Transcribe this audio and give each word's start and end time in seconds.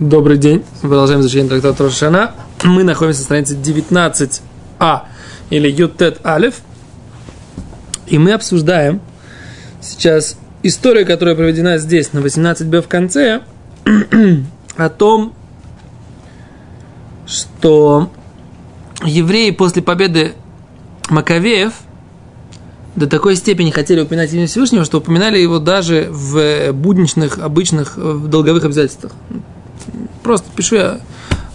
Добрый 0.00 0.38
день. 0.38 0.64
Мы 0.82 0.88
продолжаем 0.88 1.20
изучение 1.20 1.48
трактата 1.48 1.84
Рошана. 1.84 2.34
Мы 2.64 2.82
находимся 2.82 3.20
на 3.20 3.24
странице 3.26 3.54
19а 3.54 5.02
или 5.50 5.70
Ютет 5.70 6.26
Алиф. 6.26 6.56
И 8.08 8.18
мы 8.18 8.32
обсуждаем 8.32 9.00
сейчас 9.80 10.36
историю, 10.64 11.06
которая 11.06 11.36
проведена 11.36 11.78
здесь 11.78 12.12
на 12.12 12.18
18б 12.18 12.82
в 12.82 12.88
конце, 12.88 13.42
о 14.76 14.88
том, 14.88 15.32
что 17.28 18.10
евреи 19.04 19.52
после 19.52 19.80
победы 19.80 20.32
Маковеев 21.08 21.72
до 22.96 23.06
такой 23.06 23.36
степени 23.36 23.70
хотели 23.70 24.00
упоминать 24.00 24.32
имя 24.32 24.48
Всевышнего, 24.48 24.84
что 24.84 24.98
упоминали 24.98 25.38
его 25.38 25.60
даже 25.60 26.08
в 26.10 26.72
будничных, 26.72 27.38
обычных, 27.38 27.96
в 27.96 28.26
долговых 28.26 28.64
обязательствах. 28.64 29.12
Просто 30.22 30.46
пишу 30.54 30.76
я 30.76 31.00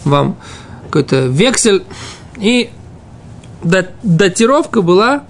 вам 0.04 0.36
какой-то 0.84 1.26
вексель. 1.26 1.84
И 2.38 2.70
датировка 3.62 4.82
была 4.82 5.24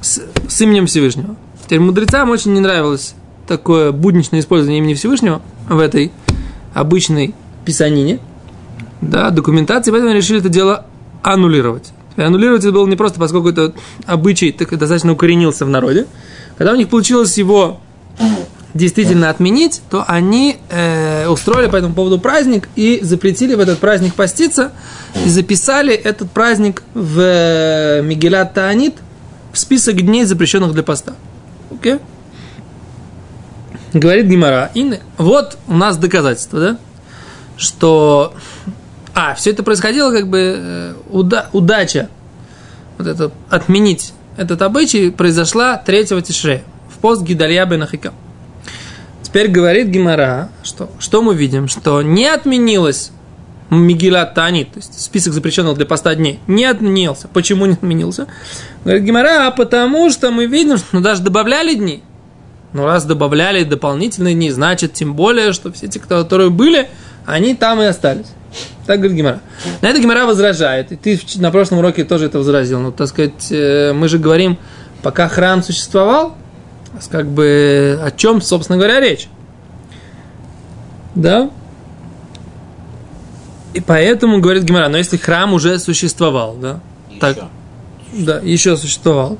с, 0.00 0.22
с 0.48 0.60
именем 0.60 0.86
Всевышнего. 0.86 1.36
Теперь 1.64 1.80
мудрецам 1.80 2.30
очень 2.30 2.52
не 2.52 2.60
нравилось 2.60 3.14
такое 3.46 3.92
будничное 3.92 4.40
использование 4.40 4.78
имени 4.78 4.94
Всевышнего 4.94 5.42
в 5.68 5.78
этой 5.78 6.12
обычной 6.74 7.34
писанине, 7.64 8.18
да, 9.00 9.30
документации, 9.30 9.90
поэтому 9.90 10.14
решили 10.14 10.40
это 10.40 10.48
дело 10.48 10.86
аннулировать. 11.22 11.92
Теперь 12.12 12.26
аннулировать 12.26 12.62
это 12.64 12.72
было 12.72 12.86
не 12.86 12.96
просто, 12.96 13.18
поскольку 13.18 13.48
это 13.48 13.72
обычай 14.06 14.52
так, 14.52 14.70
достаточно 14.70 15.12
укоренился 15.12 15.64
в 15.64 15.68
народе. 15.68 16.06
Когда 16.58 16.72
у 16.72 16.76
них 16.76 16.88
получилось 16.88 17.36
его 17.38 17.80
действительно 18.74 19.30
отменить, 19.30 19.82
то 19.90 20.04
они 20.06 20.58
э, 20.70 21.26
устроили 21.28 21.68
по 21.68 21.76
этому 21.76 21.94
поводу 21.94 22.18
праздник 22.18 22.68
и 22.74 23.00
запретили 23.02 23.54
в 23.54 23.60
этот 23.60 23.78
праздник 23.78 24.14
поститься 24.14 24.72
и 25.24 25.28
записали 25.28 25.94
этот 25.94 26.30
праздник 26.30 26.82
в 26.94 27.20
э, 27.20 28.02
Мигелят 28.02 28.54
Таанит 28.54 28.94
в 29.52 29.58
список 29.58 30.00
дней, 30.00 30.24
запрещенных 30.24 30.72
для 30.72 30.82
поста. 30.82 31.14
Окей? 31.70 31.94
Okay? 31.94 32.00
Говорит 33.92 34.26
Гимара. 34.26 34.70
И 34.74 34.98
вот 35.18 35.58
у 35.68 35.74
нас 35.74 35.98
доказательство, 35.98 36.60
да? 36.60 36.78
Что... 37.56 38.32
А, 39.14 39.34
все 39.34 39.50
это 39.50 39.62
происходило 39.62 40.10
как 40.10 40.28
бы 40.28 40.56
э, 40.56 40.94
уда, 41.10 41.48
удача. 41.52 42.08
Вот 42.96 43.06
это 43.06 43.30
отменить 43.50 44.14
этот 44.38 44.62
обычай 44.62 45.10
произошла 45.10 45.76
3 45.76 46.06
Тишрея 46.22 46.62
в 46.88 46.98
пост 46.98 47.22
Гидалья 47.22 47.66
бен 47.66 47.82
Ахикам. 47.82 48.14
Теперь 49.32 49.48
говорит 49.48 49.86
Гимара, 49.86 50.50
что, 50.62 50.90
что 50.98 51.22
мы 51.22 51.34
видим, 51.34 51.66
что 51.66 52.02
не 52.02 52.26
отменилось 52.26 53.12
Мигила 53.70 54.26
Тани, 54.26 54.66
то 54.66 54.76
есть 54.76 55.00
список 55.00 55.32
запрещенных 55.32 55.74
для 55.74 55.86
поста 55.86 56.14
дней, 56.14 56.38
не 56.46 56.66
отменился. 56.66 57.28
Почему 57.28 57.64
не 57.64 57.72
отменился? 57.72 58.26
Говорит 58.84 59.04
Гимара, 59.04 59.46
а 59.46 59.50
потому 59.50 60.10
что 60.10 60.30
мы 60.30 60.44
видим, 60.44 60.76
что 60.76 60.88
ну, 60.92 61.00
даже 61.00 61.22
добавляли 61.22 61.72
дни. 61.72 62.02
Но 62.74 62.84
раз 62.84 63.06
добавляли 63.06 63.64
дополнительные 63.64 64.34
дни, 64.34 64.50
значит, 64.50 64.92
тем 64.92 65.14
более, 65.14 65.54
что 65.54 65.72
все 65.72 65.88
те, 65.88 65.98
которые 65.98 66.50
были, 66.50 66.90
они 67.24 67.54
там 67.54 67.80
и 67.80 67.86
остались. 67.86 68.26
Так 68.86 68.98
говорит 68.98 69.16
Гимара. 69.16 69.40
На 69.80 69.88
это 69.88 69.98
Гимара 69.98 70.26
возражает. 70.26 70.92
И 70.92 70.96
ты 70.96 71.18
на 71.36 71.50
прошлом 71.50 71.78
уроке 71.78 72.04
тоже 72.04 72.26
это 72.26 72.36
возразил. 72.36 72.80
Ну, 72.80 72.92
так 72.92 73.08
сказать, 73.08 73.50
э, 73.50 73.94
мы 73.94 74.08
же 74.08 74.18
говорим, 74.18 74.58
пока 75.02 75.26
храм 75.28 75.62
существовал, 75.62 76.36
как 77.10 77.26
бы 77.28 77.98
о 78.02 78.10
чем, 78.10 78.40
собственно 78.40 78.78
говоря, 78.78 79.00
речь. 79.00 79.28
Да? 81.14 81.50
И 83.74 83.80
поэтому, 83.80 84.40
говорит 84.40 84.64
Гимара, 84.64 84.88
но 84.88 84.98
если 84.98 85.16
храм 85.16 85.54
уже 85.54 85.78
существовал, 85.78 86.54
да? 86.54 86.80
Еще. 87.08 87.20
Так, 87.20 87.38
да, 88.12 88.38
еще 88.40 88.76
существовал, 88.76 89.38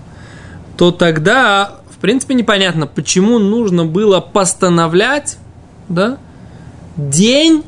то 0.76 0.90
тогда, 0.90 1.80
в 1.90 1.98
принципе, 1.98 2.34
непонятно, 2.34 2.86
почему 2.86 3.38
нужно 3.38 3.84
было 3.84 4.20
постановлять, 4.20 5.36
да, 5.88 6.18
день 6.96 7.64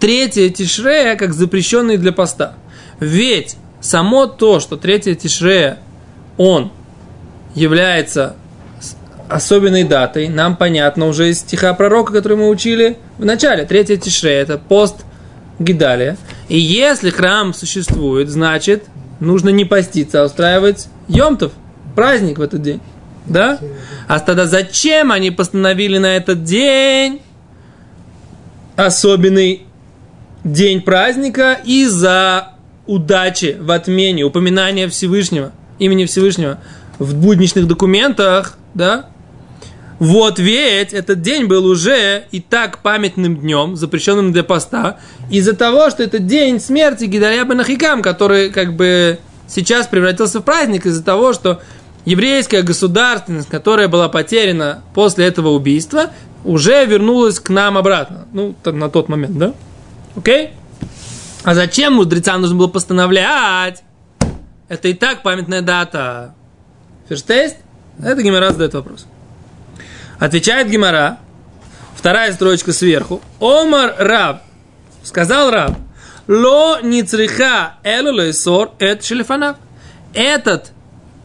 третьего 0.00 0.50
Тишрея 0.50 1.16
как 1.16 1.32
запрещенный 1.32 1.96
для 1.96 2.12
поста. 2.12 2.54
Ведь 3.00 3.56
само 3.80 4.26
то, 4.26 4.60
что 4.60 4.76
третье 4.76 5.14
Тишрея, 5.14 5.78
он 6.36 6.70
является 7.54 8.36
особенной 9.34 9.82
датой, 9.82 10.28
нам 10.28 10.56
понятно 10.56 11.06
уже 11.06 11.30
из 11.30 11.40
стиха 11.40 11.74
пророка, 11.74 12.12
который 12.12 12.36
мы 12.36 12.48
учили 12.48 12.98
в 13.18 13.24
начале. 13.24 13.64
Третье 13.64 13.96
Тишре– 13.96 14.32
это 14.34 14.58
пост 14.58 15.04
Гидалия. 15.58 16.16
И 16.48 16.56
если 16.56 17.10
храм 17.10 17.52
существует, 17.52 18.28
значит, 18.28 18.84
нужно 19.18 19.48
не 19.48 19.64
поститься, 19.64 20.22
а 20.22 20.26
устраивать 20.26 20.86
Йомтов, 21.08 21.52
праздник 21.96 22.38
в 22.38 22.42
этот 22.42 22.62
день. 22.62 22.80
Да? 23.26 23.58
А 24.06 24.20
тогда 24.20 24.46
зачем 24.46 25.10
они 25.10 25.32
постановили 25.32 25.98
на 25.98 26.16
этот 26.16 26.44
день 26.44 27.20
особенный 28.76 29.62
день 30.44 30.80
праздника 30.80 31.58
из-за 31.64 32.52
удачи 32.86 33.56
в 33.58 33.72
отмене, 33.72 34.22
упоминания 34.22 34.88
Всевышнего, 34.88 35.50
имени 35.80 36.04
Всевышнего 36.04 36.58
в 37.00 37.16
будничных 37.16 37.66
документах, 37.66 38.58
да, 38.74 39.06
вот 39.98 40.38
ведь 40.38 40.92
этот 40.92 41.22
день 41.22 41.46
был 41.46 41.66
уже 41.66 42.24
и 42.30 42.40
так 42.40 42.78
памятным 42.78 43.36
днем, 43.36 43.76
запрещенным 43.76 44.32
для 44.32 44.42
поста, 44.42 44.98
из-за 45.30 45.54
того, 45.54 45.90
что 45.90 46.02
это 46.02 46.18
день 46.18 46.60
смерти 46.60 47.04
Гидаря 47.04 47.44
бен 47.44 47.60
Ахикам, 47.60 48.02
который 48.02 48.50
как 48.50 48.74
бы 48.74 49.18
сейчас 49.46 49.86
превратился 49.86 50.40
в 50.40 50.42
праздник 50.42 50.86
из-за 50.86 51.04
того, 51.04 51.32
что 51.32 51.60
еврейская 52.04 52.62
государственность, 52.62 53.48
которая 53.48 53.88
была 53.88 54.08
потеряна 54.08 54.82
после 54.94 55.26
этого 55.26 55.50
убийства, 55.50 56.10
уже 56.44 56.84
вернулась 56.84 57.40
к 57.40 57.48
нам 57.50 57.78
обратно. 57.78 58.26
Ну, 58.32 58.54
на 58.64 58.90
тот 58.90 59.08
момент, 59.08 59.38
да? 59.38 59.54
Окей? 60.16 60.50
А 61.44 61.54
зачем 61.54 61.94
мудрецам 61.94 62.40
нужно 62.40 62.56
было 62.56 62.68
постановлять? 62.68 63.82
Это 64.68 64.88
и 64.88 64.94
так 64.94 65.22
памятная 65.22 65.62
дата. 65.62 66.34
Ферштейст? 67.08 67.56
Это 68.02 68.22
Гимара 68.22 68.50
задает 68.50 68.74
вопрос. 68.74 69.06
Отвечает 70.24 70.70
Гимара, 70.70 71.18
вторая 71.94 72.32
строчка 72.32 72.72
сверху. 72.72 73.20
Омар 73.40 73.94
Раб, 73.98 74.40
сказал 75.02 75.50
Раб, 75.50 75.76
ло 76.26 76.80
ницриха 76.80 77.74
элулейсор 77.82 78.70
эт 78.78 79.04
шелефанав. 79.04 79.58
Этот 80.14 80.72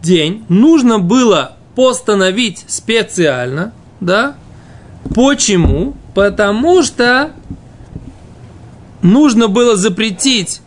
день 0.01 0.45
нужно 0.49 0.99
было 0.99 1.55
постановить 1.77 2.65
специально, 2.67 3.71
да? 4.01 4.35
Почему? 5.15 5.95
Потому 6.13 6.83
что 6.83 7.31
нужно 9.01 9.47
было 9.47 9.77
запретить 9.77 10.61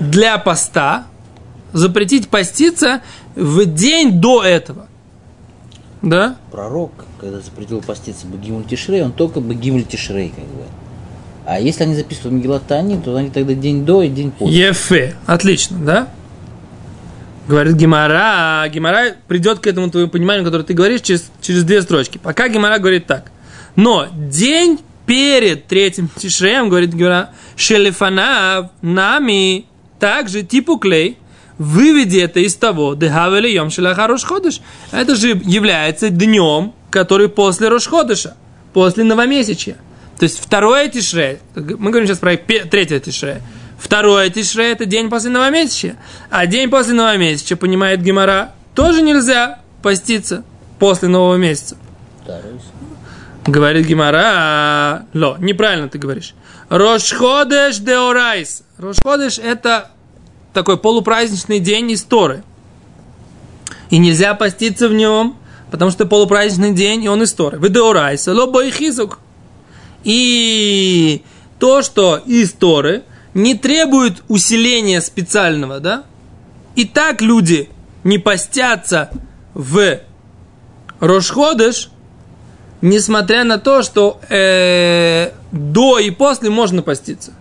для 0.00 0.36
поста, 0.38 1.06
запретить 1.72 2.28
поститься 2.28 3.02
в 3.36 3.64
день 3.66 4.20
до 4.20 4.42
этого. 4.42 4.88
Да? 6.06 6.36
Пророк, 6.52 6.92
когда 7.20 7.40
запретил 7.40 7.82
поститься 7.82 8.28
Багимуль 8.28 8.64
Тишрей, 8.64 9.02
он 9.02 9.10
только 9.10 9.40
Багимуль 9.40 9.82
Тишрей, 9.82 10.28
как 10.28 10.44
бы. 10.44 10.62
А 11.44 11.58
если 11.58 11.82
они 11.82 11.96
записывают 11.96 12.34
Мегилатани, 12.34 13.00
то 13.04 13.16
они 13.16 13.30
тогда 13.30 13.54
день 13.54 13.84
до 13.84 14.02
и 14.02 14.08
день 14.08 14.30
после. 14.30 14.68
Ефе. 14.68 15.16
Отлично, 15.26 15.78
да? 15.78 16.08
Говорит 17.48 17.74
Гимара. 17.74 18.68
Гимара 18.68 19.16
придет 19.26 19.58
к 19.58 19.66
этому 19.66 19.90
твоему 19.90 20.08
пониманию, 20.08 20.44
которое 20.44 20.62
ты 20.62 20.74
говоришь, 20.74 21.00
через, 21.00 21.28
через 21.40 21.64
две 21.64 21.82
строчки. 21.82 22.18
Пока 22.18 22.48
Гимара 22.48 22.78
говорит 22.78 23.06
так. 23.06 23.32
Но 23.74 24.06
день 24.12 24.78
перед 25.06 25.66
третьим 25.66 26.08
Тишреем, 26.16 26.68
говорит 26.68 26.94
Гимара, 26.94 27.30
Шелефанав 27.56 28.70
нами 28.80 29.66
также 29.98 30.44
типу 30.44 30.78
клей, 30.78 31.18
выведи 31.58 32.18
это 32.18 32.40
из 32.40 32.54
того, 32.56 32.94
дехавели 32.94 33.48
йом 33.48 33.70
шелаха 33.70 34.06
рошходыш. 34.06 34.60
Это 34.92 35.14
же 35.14 35.28
является 35.28 36.10
днем, 36.10 36.74
который 36.90 37.28
после 37.28 37.68
рошходыша, 37.68 38.36
после 38.72 39.04
новомесячья. 39.04 39.76
То 40.18 40.24
есть 40.24 40.38
второе 40.40 40.88
тишре, 40.88 41.40
мы 41.54 41.90
говорим 41.90 42.06
сейчас 42.06 42.18
про 42.18 42.36
третье 42.36 43.00
тишре, 43.00 43.42
второе 43.78 44.30
тишре 44.30 44.72
это 44.72 44.86
день 44.86 45.10
после 45.10 45.30
новомесячья, 45.30 45.96
а 46.30 46.46
день 46.46 46.70
после 46.70 46.94
новомесячья, 46.94 47.56
понимает 47.56 48.02
Гимара, 48.02 48.52
тоже 48.74 49.02
нельзя 49.02 49.60
поститься 49.82 50.44
после 50.78 51.08
нового 51.08 51.36
месяца. 51.36 51.76
Говорит 53.46 53.86
Гимара, 53.86 55.06
ло, 55.14 55.36
неправильно 55.38 55.88
ты 55.88 55.98
говоришь. 55.98 56.34
Рошходеш 56.68 57.78
деорайс. 57.78 58.62
Рошходеш 58.78 59.38
это 59.38 59.90
такой 60.56 60.78
полупраздничный 60.78 61.60
день 61.60 61.92
истории. 61.92 62.42
И 63.90 63.98
нельзя 63.98 64.32
поститься 64.32 64.88
в 64.88 64.94
нем, 64.94 65.36
потому 65.70 65.90
что 65.90 66.06
полупраздничный 66.06 66.72
день, 66.72 67.04
и 67.04 67.08
он 67.08 67.22
история. 67.22 67.58
Вы 67.58 67.68
деорайса, 67.68 68.32
лобо 68.32 68.64
и 68.64 68.70
хизук. 68.70 69.18
и 70.02 71.22
то, 71.58 71.82
что 71.82 72.16
из 72.16 72.52
Торы 72.52 73.02
не 73.34 73.54
требует 73.54 74.22
усиления 74.28 75.02
специального, 75.02 75.78
да? 75.78 76.04
И 76.74 76.86
так 76.86 77.20
люди 77.20 77.68
не 78.02 78.16
постятся 78.16 79.10
в 79.52 79.98
Рошходыш, 81.00 81.90
несмотря 82.80 83.44
на 83.44 83.58
то, 83.58 83.82
что 83.82 84.20
э, 84.30 85.32
до 85.52 85.98
и 85.98 86.10
после 86.10 86.48
можно 86.48 86.80
поститься. 86.82 87.32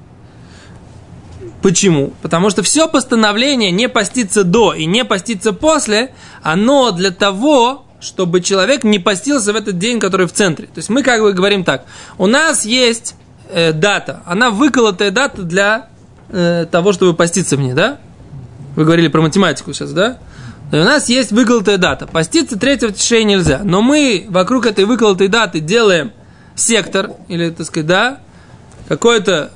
Почему? 1.65 2.13
Потому 2.21 2.51
что 2.51 2.61
все 2.61 2.87
постановление 2.87 3.71
не 3.71 3.89
поститься 3.89 4.43
до 4.43 4.75
и 4.75 4.85
не 4.85 5.03
поститься 5.03 5.51
после, 5.51 6.13
оно 6.43 6.91
для 6.91 7.09
того, 7.09 7.87
чтобы 7.99 8.41
человек 8.41 8.83
не 8.83 8.99
постился 8.99 9.51
в 9.51 9.55
этот 9.55 9.79
день, 9.79 9.99
который 9.99 10.27
в 10.27 10.31
центре. 10.31 10.67
То 10.67 10.77
есть 10.77 10.89
мы 10.89 11.01
как 11.01 11.23
бы 11.23 11.33
говорим 11.33 11.63
так, 11.63 11.85
у 12.19 12.27
нас 12.27 12.65
есть 12.65 13.15
э, 13.49 13.73
дата, 13.73 14.21
она 14.27 14.51
выколотая 14.51 15.09
дата 15.09 15.41
для 15.41 15.87
э, 16.29 16.67
того, 16.69 16.93
чтобы 16.93 17.15
поститься 17.15 17.57
в 17.57 17.59
ней, 17.59 17.73
да? 17.73 17.97
Вы 18.75 18.85
говорили 18.85 19.07
про 19.07 19.23
математику 19.23 19.73
сейчас, 19.73 19.91
да? 19.91 20.19
И 20.71 20.75
у 20.75 20.83
нас 20.83 21.09
есть 21.09 21.31
выколотая 21.31 21.79
дата. 21.79 22.05
Поститься 22.05 22.59
третьего 22.59 22.91
тишей 22.91 23.23
нельзя. 23.23 23.61
Но 23.63 23.81
мы 23.81 24.27
вокруг 24.29 24.67
этой 24.67 24.85
выколотой 24.85 25.29
даты 25.29 25.61
делаем 25.61 26.11
сектор, 26.53 27.13
или, 27.27 27.49
так 27.49 27.65
сказать, 27.65 27.87
да, 27.87 28.19
какое-то 28.87 29.49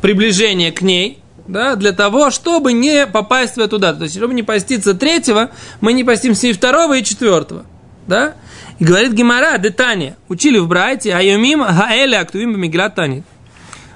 приближение 0.00 0.72
к 0.72 0.82
ней, 0.82 1.20
да, 1.46 1.76
для 1.76 1.92
того, 1.92 2.30
чтобы 2.30 2.72
не 2.72 3.06
попасть 3.06 3.56
в 3.56 3.60
эту 3.60 3.78
дату. 3.78 3.98
То 3.98 4.04
есть, 4.04 4.16
чтобы 4.16 4.34
не 4.34 4.42
поститься 4.42 4.94
третьего, 4.94 5.50
мы 5.80 5.92
не 5.92 6.04
постимся 6.04 6.46
и 6.48 6.52
второго, 6.52 6.98
и 6.98 7.02
четвертого. 7.02 7.64
Да? 8.06 8.34
И 8.78 8.84
говорит 8.84 9.12
Гимара, 9.12 9.56
Детания, 9.58 10.16
учили 10.28 10.58
в 10.58 10.68
Брайте, 10.68 11.14
айомим 11.14 11.64
хаэля 11.64 12.20
актуим 12.20 12.58
миграт. 12.60 12.98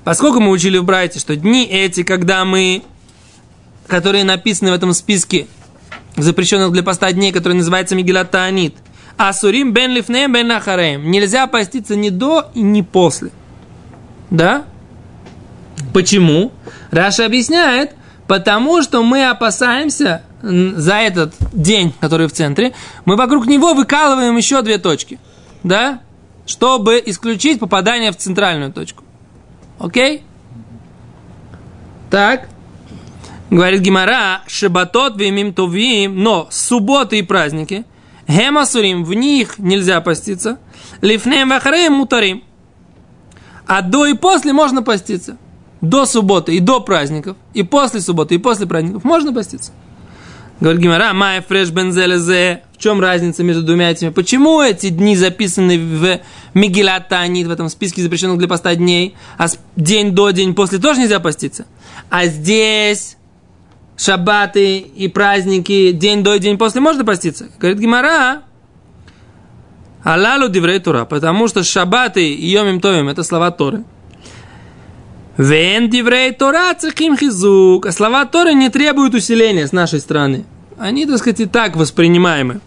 Поскольку 0.05 0.41
мы 0.41 0.51
учили 0.51 0.79
в 0.79 0.85
Брайте, 0.85 1.19
что 1.19 1.37
дни 1.37 1.65
эти, 1.65 2.03
когда 2.03 2.45
мы, 2.45 2.83
которые 3.87 4.25
написаны 4.25 4.71
в 4.71 4.75
этом 4.75 4.93
списке 4.93 5.47
запрещенных 6.17 6.73
для 6.73 6.83
поста 6.83 7.13
дней, 7.13 7.33
который 7.33 7.55
называется 7.55 7.95
Мигилат 7.95 8.35
Асурим 9.17 9.73
бен 9.73 9.93
лифнеем 9.93 10.33
бен 10.33 10.49
нахареем. 10.49 11.11
Нельзя 11.11 11.47
поститься 11.47 11.95
ни 11.97 12.09
до 12.09 12.51
и 12.55 12.63
ни 12.63 12.83
после. 12.83 13.31
Да? 14.31 14.65
Почему? 15.93 16.53
Раша 16.91 17.27
объясняет, 17.27 17.95
потому 18.27 18.83
что 18.83 19.03
мы 19.03 19.29
опасаемся 19.29 20.23
за 20.43 20.95
этот 20.95 21.35
день, 21.53 21.95
который 22.01 22.27
в 22.27 22.33
центре, 22.33 22.73
мы 23.05 23.17
вокруг 23.17 23.47
него 23.47 23.75
выкалываем 23.75 24.37
еще 24.37 24.63
две 24.63 24.79
точки, 24.79 25.21
да, 25.63 26.01
чтобы 26.47 27.03
исключить 27.05 27.61
попадание 27.61 28.11
в 28.11 28.17
центральную 28.17 28.73
точку. 28.73 29.05
Окей? 29.79 30.23
Так. 32.11 32.49
Говорит 33.51 33.81
Гимара, 33.83 34.43
шабатот 34.47 35.17
вимим 35.17 35.53
товим, 35.53 36.23
но 36.23 36.49
субботы 36.51 37.19
и 37.19 37.23
праздники, 37.23 37.85
гемасурим, 38.27 39.05
в 39.05 39.13
них 39.13 39.59
нельзя 39.59 40.01
поститься, 40.01 40.59
лифнем 41.03 41.51
вахареем 41.51 41.93
мутарим. 41.93 42.45
А 43.67 43.83
до 43.83 44.07
и 44.07 44.15
после 44.15 44.53
можно 44.53 44.83
поститься. 44.83 45.37
До 45.83 46.07
субботы 46.07 46.57
и 46.57 46.61
до 46.61 46.81
праздников, 46.81 47.37
и 47.55 47.63
после 47.63 48.01
субботы, 48.01 48.37
и 48.37 48.39
после 48.39 48.67
праздников 48.67 49.05
можно 49.05 49.33
поститься. 49.33 49.73
Говорит 50.61 50.81
Гимара, 50.81 51.13
май 51.13 51.41
фреш 51.41 51.71
бензелезе. 51.71 52.63
В 52.73 52.79
чем 52.79 53.01
разница 53.01 53.43
между 53.43 53.65
двумя 53.65 53.91
этими? 53.91 54.11
Почему 54.11 54.63
эти 54.63 54.91
дни 54.91 55.17
записаны 55.17 55.77
в 55.77 56.21
Мигелат 56.55 57.09
Таанит, 57.09 57.49
в 57.49 57.51
этом 57.51 57.69
списке 57.69 58.01
запрещенных 58.01 58.39
для 58.39 58.47
поста 58.47 58.75
дней, 58.77 59.17
а 59.39 59.47
день 59.75 60.13
до, 60.13 60.31
день 60.31 60.55
после 60.55 60.79
тоже 60.79 61.01
нельзя 61.01 61.19
поститься? 61.19 61.67
А 62.11 62.27
здесь 62.27 63.17
шаббаты 63.97 64.79
и 64.79 65.09
праздники, 65.09 65.91
день 65.91 66.23
до 66.23 66.39
день 66.39 66.57
после 66.59 66.81
можно 66.81 67.05
поститься? 67.05 67.49
Говорит 67.59 67.81
Гимара, 67.81 68.43
Алалу 70.05 70.49
диврей 70.49 70.79
Тура, 70.79 71.05
потому 71.05 71.49
что 71.49 71.65
шаббаты 71.65 72.33
и 72.33 72.47
йомим 72.47 72.81
товим– 72.81 73.09
это 73.09 73.25
слова 73.25 73.51
Торы. 73.51 73.83
Вен 75.37 75.89
диврей 75.89 76.33
Тора 76.33 76.75
цехим 76.75 77.17
хизук. 77.17 77.87
А 77.87 77.93
слова 77.93 78.27
Торы 78.27 78.55
не 78.55 78.69
требуют 78.69 79.15
усиления 79.15 79.67
с 79.67 79.73
нашей 79.73 80.01
стороны. 80.01 80.45
Они, 80.79 81.07
так 81.07 81.19
сказать, 81.19 81.41
и 81.41 81.47
так 81.47 81.77
воспринимаемы. 81.77 82.61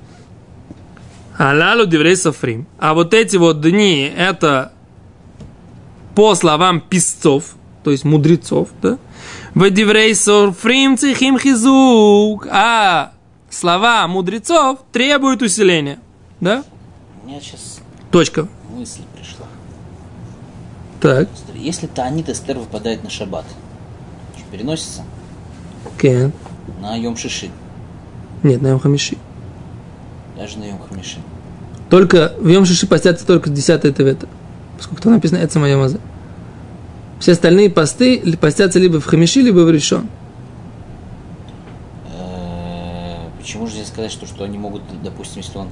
Алалу 1.37 1.85
диврей 1.85 2.15
софрим. 2.15 2.65
А 2.79 2.93
вот 2.93 3.13
эти 3.13 3.37
вот 3.37 3.61
дни, 3.61 4.11
это 4.15 4.71
по 6.15 6.33
словам 6.33 6.79
писцов, 6.79 7.55
то 7.83 7.91
есть 7.91 8.05
мудрецов, 8.05 8.69
да? 8.81 8.97
В 9.53 9.69
диврей 9.69 10.15
софрим 10.15 10.97
цехим 10.97 11.37
хизук. 11.37 12.47
А 12.49 13.11
слова 13.49 14.07
мудрецов 14.07 14.79
требуют 14.91 15.41
усиления. 15.41 15.99
Да? 16.39 16.63
У 17.23 17.27
меня 17.27 17.39
сейчас 17.41 17.79
Точка. 18.11 18.47
мысль. 18.69 19.01
Так. 21.05 21.29
Если 21.53 21.85
Таанит 21.85 22.29
Эстер 22.29 22.57
выпадает 22.57 23.03
на 23.03 23.11
шаббат, 23.11 23.45
переносится 24.51 25.03
Кен. 26.01 26.31
на 26.81 26.95
Йом 26.95 27.15
Шиши, 27.15 27.51
Нет, 28.41 28.59
на 28.63 28.69
Йом 28.69 28.79
Хамиши. 28.79 29.15
даже 30.35 30.57
на 30.57 30.63
Йом 30.63 30.79
Хамиши. 30.89 31.17
Только 31.91 32.33
в 32.39 32.47
Йом 32.47 32.65
Шиши 32.65 32.87
постятся 32.87 33.23
только 33.27 33.51
10 33.51 33.95
Тевета. 33.95 34.27
Поскольку 34.77 35.03
там 35.03 35.13
написано 35.13 35.37
«Эца 35.37 35.59
моя 35.59 35.77
маза». 35.77 35.99
Все 37.19 37.33
остальные 37.33 37.69
посты 37.69 38.35
постятся 38.37 38.79
либо 38.79 38.99
в 38.99 39.05
Хамиши, 39.05 39.41
либо 39.41 39.59
в 39.59 39.69
Решон. 39.69 40.07
Э, 42.17 43.27
Почему 43.39 43.67
же 43.67 43.73
здесь 43.73 43.89
сказать, 43.89 44.11
что, 44.11 44.25
что 44.25 44.43
они 44.43 44.57
могут, 44.57 44.81
допустим, 45.03 45.43
если 45.43 45.55
он 45.59 45.69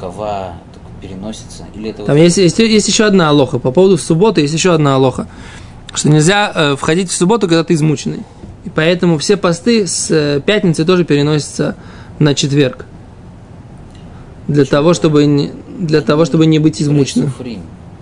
кова 0.00 0.54
так 0.72 0.82
переносится, 1.04 1.66
или 1.74 1.90
это 1.90 2.04
Там 2.04 2.16
вот- 2.16 2.22
есть, 2.22 2.38
есть, 2.38 2.58
есть 2.58 2.88
еще 2.88 3.04
одна 3.04 3.28
алоха. 3.28 3.58
По 3.58 3.70
поводу 3.70 3.98
субботы 3.98 4.40
есть 4.40 4.54
еще 4.54 4.72
одна 4.72 4.94
алоха. 4.94 5.28
Что 5.92 6.08
нельзя 6.08 6.50
э, 6.54 6.76
входить 6.76 7.10
в 7.10 7.14
субботу, 7.14 7.46
когда 7.46 7.62
ты 7.62 7.74
измученный. 7.74 8.22
И 8.64 8.70
поэтому 8.70 9.18
все 9.18 9.36
посты 9.36 9.86
с 9.86 10.10
э, 10.10 10.40
пятницы 10.44 10.84
тоже 10.84 11.04
переносятся 11.04 11.76
на 12.18 12.34
четверг. 12.34 12.86
Для 14.48 14.64
того, 14.64 14.94
чтобы 14.94 15.26
не, 15.26 15.52
для 15.78 16.00
того, 16.00 16.24
чтобы 16.24 16.46
не 16.46 16.58
быть 16.58 16.80
измученным. 16.80 17.32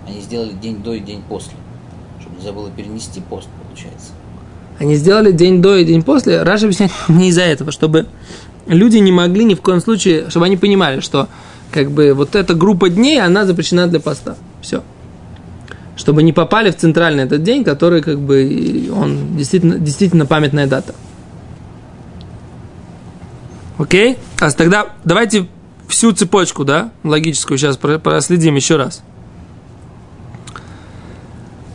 Они 0.06 0.20
сделали 0.20 0.52
день 0.52 0.82
до 0.82 0.94
и 0.94 1.00
день 1.00 1.22
после, 1.28 1.52
чтобы 2.20 2.36
нельзя 2.36 2.52
было 2.52 2.70
перенести 2.70 3.20
пост, 3.20 3.48
получается. 3.66 4.12
Они 4.78 4.94
сделали 4.96 5.32
день 5.32 5.60
до 5.62 5.76
и 5.76 5.84
день 5.84 6.02
после. 6.02 6.42
Раша 6.42 6.66
объясняет 6.66 6.92
не 7.08 7.28
из-за 7.28 7.42
этого, 7.42 7.72
чтобы 7.72 8.06
люди 8.66 8.96
не 8.98 9.12
могли 9.12 9.44
ни 9.44 9.54
в 9.54 9.60
коем 9.60 9.80
случае, 9.80 10.30
чтобы 10.30 10.46
они 10.46 10.56
понимали, 10.56 11.00
что 11.00 11.28
как 11.72 11.90
бы 11.90 12.12
вот 12.14 12.36
эта 12.36 12.54
группа 12.54 12.88
дней, 12.88 13.20
она 13.20 13.44
запрещена 13.46 13.88
для 13.88 14.00
поста. 14.00 14.36
Все. 14.60 14.82
Чтобы 15.96 16.22
не 16.22 16.32
попали 16.32 16.70
в 16.70 16.76
центральный 16.76 17.24
этот 17.24 17.42
день, 17.42 17.64
который 17.64 18.02
как 18.02 18.20
бы 18.20 18.90
он 18.94 19.36
действительно, 19.36 19.78
действительно 19.78 20.26
памятная 20.26 20.66
дата. 20.66 20.94
Окей? 23.78 24.18
А 24.40 24.50
тогда 24.50 24.86
давайте 25.04 25.48
всю 25.88 26.12
цепочку, 26.12 26.64
да, 26.64 26.92
логическую 27.04 27.58
сейчас 27.58 27.76
про- 27.76 27.98
проследим 27.98 28.54
еще 28.54 28.76
раз. 28.76 29.02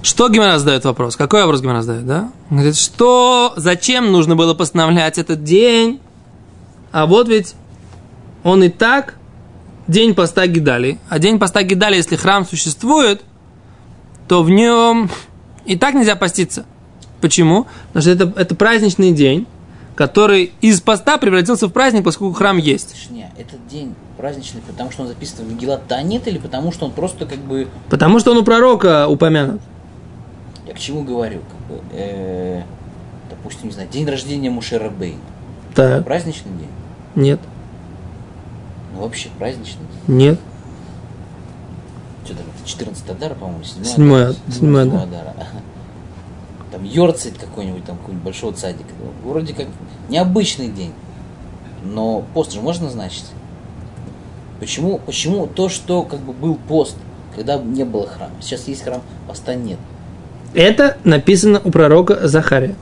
Что 0.02 0.30
Гимара 0.30 0.58
задает 0.58 0.86
вопрос? 0.86 1.16
Какой 1.16 1.42
вопрос 1.42 1.62
Гимара 1.62 1.82
задает, 1.82 2.06
да? 2.08 2.32
Он 2.50 2.58
Говорит, 2.58 2.78
что, 2.78 3.54
зачем 3.58 4.12
нужно 4.12 4.36
было 4.36 4.54
постановлять 4.54 5.18
этот 5.18 5.44
день? 5.44 6.00
А 6.94 7.06
вот 7.06 7.28
ведь 7.28 7.56
он 8.44 8.64
и 8.64 8.70
так 8.70 9.16
день 9.88 10.14
поста 10.16 10.46
Гидали. 10.48 11.00
А 11.10 11.20
день 11.20 11.40
поста 11.40 11.64
Гидали, 11.64 11.96
если 11.96 12.16
храм 12.16 12.46
существует, 12.46 13.24
то 14.28 14.44
в 14.44 14.50
нем 14.50 15.10
и 15.66 15.78
так 15.78 15.94
нельзя 15.96 16.16
поститься. 16.16 16.66
Почему? 17.22 17.66
Потому 17.88 18.02
что 18.02 18.12
это, 18.12 18.40
это 18.40 18.56
праздничный 18.56 19.12
день, 19.12 19.48
который 19.96 20.54
из 20.62 20.82
поста 20.82 21.18
превратился 21.18 21.68
в 21.68 21.72
праздник, 21.72 22.04
поскольку 22.04 22.34
храм 22.34 22.58
есть. 22.58 22.92
Точнее, 22.94 23.32
этот 23.38 23.66
день 23.68 23.96
праздничный, 24.18 24.62
потому 24.62 24.92
что 24.92 25.04
он 25.04 25.08
записан 25.08 25.46
в 25.46 25.52
Мегилат 25.52 25.88
Таанит, 25.88 26.28
или 26.28 26.38
потому 26.38 26.72
что 26.72 26.86
он 26.86 26.92
просто 26.92 27.26
как 27.26 27.40
бы... 27.40 27.68
Потому 27.90 28.20
что 28.20 28.32
он 28.32 28.38
у 28.38 28.44
пророка 28.44 29.08
упомянут. 29.08 29.62
Я 30.68 30.74
к 30.74 30.80
чему 30.80 31.04
говорю? 31.04 31.40
Как 31.40 31.78
бы, 31.78 31.84
э, 31.94 32.62
допустим, 33.30 33.68
не 33.68 33.74
знаю, 33.74 33.90
день 33.90 34.08
рождения 34.08 34.50
Мушера 34.50 34.90
Бей. 34.90 35.16
Так, 35.74 36.04
Праздничный 36.06 36.52
день? 36.52 36.70
нет, 37.16 37.40
Ну, 38.98 39.04
вообще, 39.04 39.30
праздничный 39.38 39.86
день. 40.08 40.18
нет. 40.18 40.40
Что 42.26 42.36
там, 42.36 42.46
это 42.56 42.68
14 42.68 43.10
Адара, 43.10 43.36
по-моему, 43.36 43.64
7 43.64 43.84
Седьмой, 43.84 44.24
Адар, 44.24 44.36
седьмой 44.50 44.84
седьмой 44.84 45.04
Адар. 45.04 45.04
Адара. 45.04 45.34
Там 46.72 46.84
Йорцит 46.84 47.38
какой-нибудь, 47.38 47.86
там 47.86 47.98
какой-нибудь 47.98 48.26
большого 48.26 48.54
цадика. 48.54 48.90
Вроде 49.24 49.54
как 49.54 49.68
необычный 50.10 50.68
день. 50.68 50.94
Но 51.84 52.26
пост 52.34 52.52
же 52.54 52.62
можно 52.62 52.86
назначить? 52.86 53.26
Почему, 54.60 54.98
почему 54.98 55.48
то, 55.48 55.70
что 55.70 56.02
как 56.04 56.20
бы 56.20 56.34
был 56.34 56.56
пост, 56.68 56.98
когда 57.36 57.58
не 57.58 57.86
было 57.86 58.08
храма. 58.08 58.34
Сейчас 58.42 58.68
есть 58.68 58.84
храм, 58.84 59.02
поста 59.28 59.54
нет. 59.54 59.78
Это 60.54 60.98
написано 61.04 61.62
у 61.64 61.72
пророка 61.72 62.28
Захария. 62.28 62.76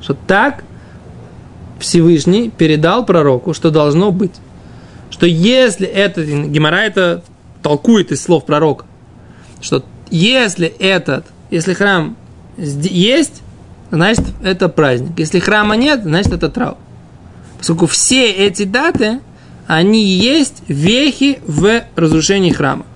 Что 0.00 0.14
так 0.14 0.64
Всевышний 1.78 2.50
передал 2.50 3.06
пророку, 3.06 3.54
что 3.54 3.70
должно 3.70 4.10
быть. 4.10 4.32
Что 5.10 5.26
если 5.26 5.86
это, 5.86 6.24
Гемора 6.24 6.80
это 6.80 7.22
толкует 7.62 8.12
из 8.12 8.22
слов 8.22 8.44
пророка, 8.44 8.86
что 9.60 9.84
если 10.10 10.66
этот, 10.66 11.26
если 11.50 11.74
храм 11.74 12.16
есть, 12.56 13.42
значит 13.90 14.24
это 14.42 14.68
праздник. 14.68 15.18
Если 15.18 15.38
храма 15.38 15.76
нет, 15.76 16.02
значит 16.02 16.32
это 16.32 16.48
траур. 16.48 16.76
Поскольку 17.58 17.86
все 17.86 18.30
эти 18.30 18.64
даты, 18.64 19.20
они 19.66 20.04
есть 20.04 20.62
вехи 20.68 21.40
в 21.46 21.82
разрушении 21.96 22.52
храма. 22.52 22.86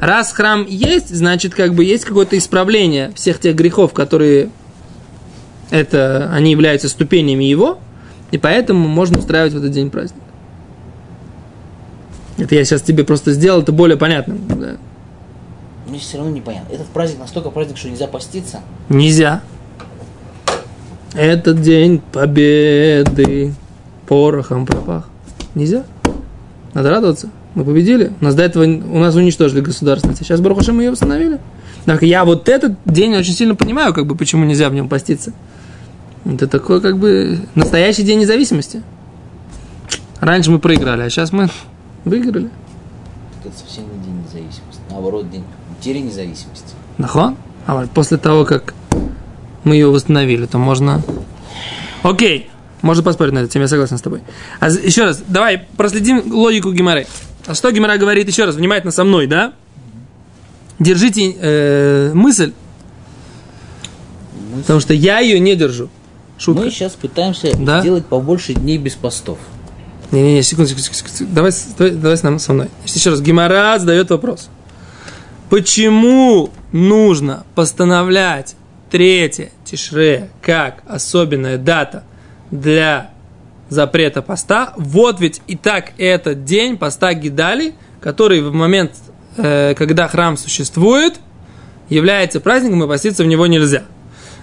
Раз 0.00 0.32
храм 0.32 0.66
есть, 0.66 1.14
значит, 1.14 1.54
как 1.54 1.74
бы 1.74 1.84
есть 1.84 2.04
какое-то 2.04 2.36
исправление 2.36 3.12
всех 3.14 3.38
тех 3.38 3.54
грехов, 3.54 3.92
которые 3.92 4.50
это, 5.70 6.30
они 6.32 6.50
являются 6.50 6.88
ступенями 6.88 7.44
его, 7.44 7.78
и 8.30 8.38
поэтому 8.38 8.88
можно 8.88 9.18
устраивать 9.18 9.52
в 9.52 9.58
этот 9.58 9.70
день 9.72 9.90
праздник. 9.90 10.22
Это 12.40 12.54
я 12.54 12.64
сейчас 12.64 12.82
тебе 12.82 13.04
просто 13.04 13.32
сделал 13.32 13.60
это 13.60 13.70
более 13.70 13.96
понятным. 13.96 14.40
Да. 14.48 14.76
Мне 15.86 15.98
все 15.98 16.16
равно 16.16 16.32
непонятно. 16.32 16.72
Этот 16.72 16.86
праздник 16.86 17.18
настолько 17.18 17.50
праздник, 17.50 17.76
что 17.76 17.90
нельзя 17.90 18.06
поститься? 18.06 18.60
Нельзя. 18.88 19.42
Этот 21.14 21.60
день 21.60 22.00
победы 22.12 23.52
порохом 24.08 24.64
пропах. 24.64 25.08
Нельзя. 25.54 25.84
Надо 26.72 26.90
радоваться. 26.90 27.28
Мы 27.54 27.64
победили. 27.64 28.12
У 28.20 28.24
нас 28.24 28.34
до 28.34 28.44
этого 28.44 28.64
у 28.64 28.98
нас 28.98 29.14
уничтожили 29.16 29.60
государственность. 29.60 30.20
Сейчас 30.20 30.40
Барухашем 30.40 30.76
мы 30.76 30.84
ее 30.84 30.92
восстановили. 30.92 31.38
Так 31.84 32.02
я 32.02 32.24
вот 32.24 32.48
этот 32.48 32.76
день 32.86 33.16
очень 33.16 33.34
сильно 33.34 33.54
понимаю, 33.54 33.92
как 33.92 34.06
бы, 34.06 34.14
почему 34.14 34.44
нельзя 34.44 34.68
в 34.68 34.74
нем 34.74 34.88
поститься. 34.88 35.32
Это 36.24 36.46
такой, 36.46 36.80
как 36.80 36.98
бы, 36.98 37.40
настоящий 37.54 38.02
день 38.02 38.20
независимости. 38.20 38.82
Раньше 40.20 40.50
мы 40.50 40.58
проиграли, 40.58 41.02
а 41.02 41.10
сейчас 41.10 41.32
мы 41.32 41.48
выиграли. 42.04 42.50
Это 43.44 43.56
совсем 43.56 43.84
не 43.84 44.04
день 44.04 44.22
независимости. 44.22 44.80
Наоборот, 44.90 45.30
день 45.30 45.44
потери 45.80 45.98
независимости. 45.98 46.74
Нахон? 46.98 47.36
А 47.66 47.74
вот 47.74 47.90
после 47.90 48.18
того, 48.18 48.44
как 48.44 48.74
мы 49.64 49.74
ее 49.74 49.90
восстановили, 49.90 50.46
то 50.46 50.58
можно... 50.58 51.02
Окей, 52.02 52.50
можно 52.82 53.02
поспорить 53.02 53.32
на 53.32 53.40
эту 53.40 53.48
тему, 53.48 53.64
я 53.64 53.68
согласен 53.68 53.98
с 53.98 54.02
тобой. 54.02 54.22
А 54.58 54.68
еще 54.68 55.04
раз, 55.04 55.22
давай 55.26 55.66
проследим 55.76 56.32
логику 56.32 56.72
Гимары. 56.72 57.06
А 57.46 57.54
что 57.54 57.70
Гимара 57.70 57.96
говорит 57.98 58.28
еще 58.28 58.44
раз, 58.44 58.54
внимательно 58.54 58.90
со 58.90 59.04
мной, 59.04 59.26
да? 59.26 59.52
Держите 60.78 61.34
э, 61.38 62.12
мысль, 62.14 62.52
мысль, 64.50 64.62
потому 64.62 64.80
что 64.80 64.94
я 64.94 65.20
ее 65.20 65.38
не 65.38 65.56
держу. 65.56 65.90
Шутка. 66.38 66.62
Мы 66.62 66.70
сейчас 66.70 66.92
пытаемся 66.92 67.54
да? 67.58 67.80
сделать 67.80 68.06
побольше 68.06 68.54
дней 68.54 68.78
без 68.78 68.94
постов. 68.94 69.38
Не-не-не, 70.12 70.42
секунду, 70.42 70.68
секунду, 70.68 70.92
секунду. 70.92 71.32
Давай, 71.32 71.52
давай, 71.78 71.92
давай 71.94 72.16
с 72.16 72.22
нами, 72.22 72.38
со 72.38 72.52
мной. 72.52 72.68
Еще 72.84 73.10
раз, 73.10 73.20
Гимара 73.20 73.78
задает 73.78 74.10
вопрос. 74.10 74.48
Почему 75.50 76.50
нужно 76.72 77.44
постановлять 77.54 78.56
третье 78.90 79.50
Тишре 79.64 80.30
как 80.42 80.82
особенная 80.86 81.58
дата 81.58 82.04
для 82.50 83.10
запрета 83.68 84.22
поста? 84.22 84.74
Вот 84.76 85.20
ведь 85.20 85.42
и 85.46 85.56
так 85.56 85.92
этот 85.98 86.44
день 86.44 86.76
поста 86.76 87.14
Гидали, 87.14 87.74
который 88.00 88.42
в 88.42 88.52
момент, 88.52 88.92
э, 89.36 89.74
когда 89.76 90.08
храм 90.08 90.36
существует, 90.36 91.20
является 91.88 92.40
праздником, 92.40 92.82
и 92.84 92.88
поститься 92.88 93.22
в 93.22 93.26
него 93.26 93.46
нельзя. 93.46 93.84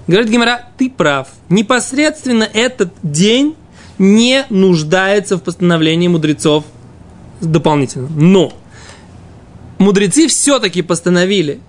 Говорит 0.08 0.30
Гимара, 0.30 0.62
ты 0.78 0.90
прав. 0.90 1.28
Непосредственно 1.50 2.48
этот 2.54 2.94
день 3.04 3.56
не 3.98 4.46
нуждается 4.50 5.38
в 5.38 5.42
постановлении 5.42 6.08
мудрецов 6.08 6.66
дополнительно. 7.42 8.10
Но 8.10 8.54
мудрецы 9.78 10.28
все-таки 10.28 10.82
постановили, 10.82 11.60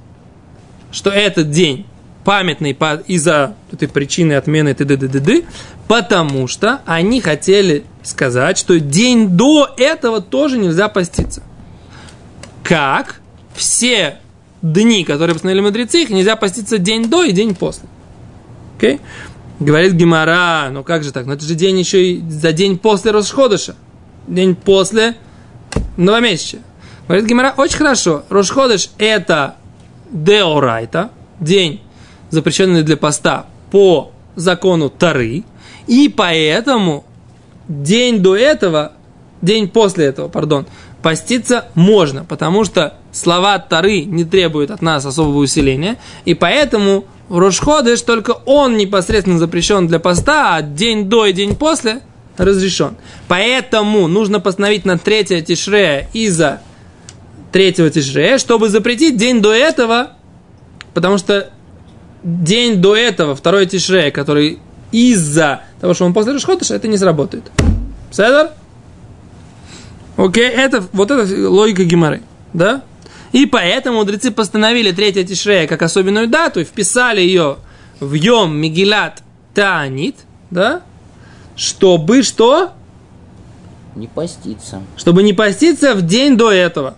что 0.90 1.10
этот 1.10 1.50
день 1.50 1.86
памятный 2.24 2.76
из-за 3.06 3.54
этой 3.72 3.88
причины 3.88 4.34
отмены 4.34 4.74
т.д. 4.74 5.42
потому 5.86 6.46
что 6.46 6.82
они 6.84 7.20
хотели 7.20 7.84
сказать, 8.02 8.58
что 8.58 8.78
день 8.78 9.30
до 9.30 9.70
этого 9.76 10.20
тоже 10.20 10.58
нельзя 10.58 10.88
поститься. 10.88 11.42
Как 12.62 13.20
все 13.54 14.18
дни, 14.60 15.04
которые 15.04 15.34
постановили 15.34 15.62
мудрецы, 15.62 16.02
их 16.02 16.10
нельзя 16.10 16.36
поститься 16.36 16.78
день 16.78 17.08
до 17.08 17.24
и 17.24 17.32
день 17.32 17.54
после. 17.54 17.88
Okay? 18.78 19.00
Говорит 19.60 19.94
Гимара, 19.94 20.68
ну 20.70 20.84
как 20.84 21.02
же 21.02 21.12
так? 21.12 21.26
Ну 21.26 21.32
это 21.32 21.44
же 21.44 21.54
день 21.54 21.78
еще 21.78 22.12
и 22.12 22.30
за 22.30 22.52
день 22.52 22.78
после 22.78 23.10
Рошходыша. 23.10 23.74
День 24.28 24.54
после 24.54 25.16
новомесяча. 25.96 26.58
Говорит 27.08 27.26
Гимара, 27.26 27.54
очень 27.56 27.78
хорошо. 27.78 28.24
Рошходыш 28.28 28.90
это 28.98 29.56
деорайта, 30.10 31.10
день, 31.40 31.80
запрещенный 32.30 32.82
для 32.82 32.96
поста 32.96 33.46
по 33.70 34.12
закону 34.36 34.90
Тары. 34.90 35.44
И 35.86 36.08
поэтому 36.08 37.04
день 37.66 38.20
до 38.20 38.36
этого, 38.36 38.92
день 39.42 39.68
после 39.68 40.06
этого, 40.06 40.28
пардон, 40.28 40.66
поститься 41.02 41.66
можно, 41.74 42.24
потому 42.24 42.64
что 42.64 42.94
слова 43.10 43.58
Тары 43.58 44.04
не 44.04 44.24
требуют 44.24 44.70
от 44.70 44.82
нас 44.82 45.04
особого 45.04 45.38
усиления, 45.38 45.96
и 46.24 46.34
поэтому 46.34 47.04
Рошходыш, 47.28 48.00
только 48.02 48.30
он 48.46 48.76
непосредственно 48.76 49.38
запрещен 49.38 49.86
для 49.86 49.98
поста, 49.98 50.56
а 50.56 50.62
день 50.62 51.08
до 51.08 51.26
и 51.26 51.32
день 51.32 51.54
после 51.54 52.00
разрешен. 52.36 52.96
Поэтому 53.26 54.06
нужно 54.08 54.40
постановить 54.40 54.84
на 54.84 54.98
третье 54.98 55.40
тишре 55.42 56.08
из-за 56.12 56.62
третьего 57.52 57.90
тишре, 57.90 58.38
чтобы 58.38 58.68
запретить 58.68 59.16
день 59.16 59.42
до 59.42 59.52
этого, 59.52 60.12
потому 60.94 61.18
что 61.18 61.50
день 62.22 62.80
до 62.80 62.96
этого, 62.96 63.34
второй 63.34 63.66
тишре, 63.66 64.10
который 64.10 64.60
из-за 64.92 65.62
того, 65.80 65.94
что 65.94 66.04
он 66.04 66.14
после 66.14 66.32
Рошходыша, 66.32 66.74
это 66.74 66.88
не 66.88 66.96
сработает. 66.96 67.50
Седор? 68.10 68.50
Окей, 70.16 70.48
это, 70.48 70.84
вот 70.92 71.10
это 71.10 71.48
логика 71.48 71.84
Гимары, 71.84 72.22
да? 72.52 72.82
И 73.32 73.46
поэтому 73.46 73.98
мудрецы 73.98 74.30
постановили 74.30 74.92
третье 74.92 75.24
Тишрея 75.24 75.66
как 75.66 75.82
особенную 75.82 76.28
дату 76.28 76.60
и 76.60 76.64
вписали 76.64 77.20
ее 77.20 77.58
в 78.00 78.12
Йом 78.14 78.56
Мигилат 78.56 79.22
Таанит, 79.54 80.16
да? 80.50 80.82
Чтобы 81.56 82.22
что? 82.22 82.72
Не 83.96 84.06
поститься. 84.06 84.80
Чтобы 84.96 85.22
не 85.22 85.32
поститься 85.32 85.94
в 85.94 86.02
день 86.02 86.36
до 86.36 86.52
этого. 86.52 86.96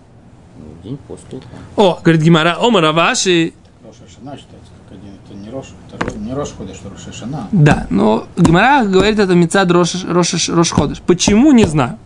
В 0.56 0.82
день 0.82 0.98
после 1.08 1.38
этого. 1.38 1.52
О, 1.76 2.00
говорит 2.02 2.22
Гимара, 2.22 2.56
о, 2.60 2.70
Мараваши. 2.70 3.54
Рошашана 3.82 4.36
считается 4.36 4.70
как 4.86 4.98
один, 4.98 5.14
это 5.24 5.34
не 5.34 5.50
Рош, 5.50 5.66
это 5.92 6.18
не 6.18 6.34
Рош 6.34 6.50
Ходыш, 6.56 6.76
это 6.84 6.90
Рошашана. 6.90 7.48
Да, 7.52 7.86
но 7.88 8.26
Гимара 8.36 8.84
говорит, 8.84 9.18
это 9.18 9.34
Мецад 9.34 9.70
Рош, 9.70 10.04
Рош, 10.04 10.48
Рош 10.50 10.70
Ходыш. 10.70 11.00
Почему, 11.00 11.52
не 11.52 11.64
знаю. 11.64 11.98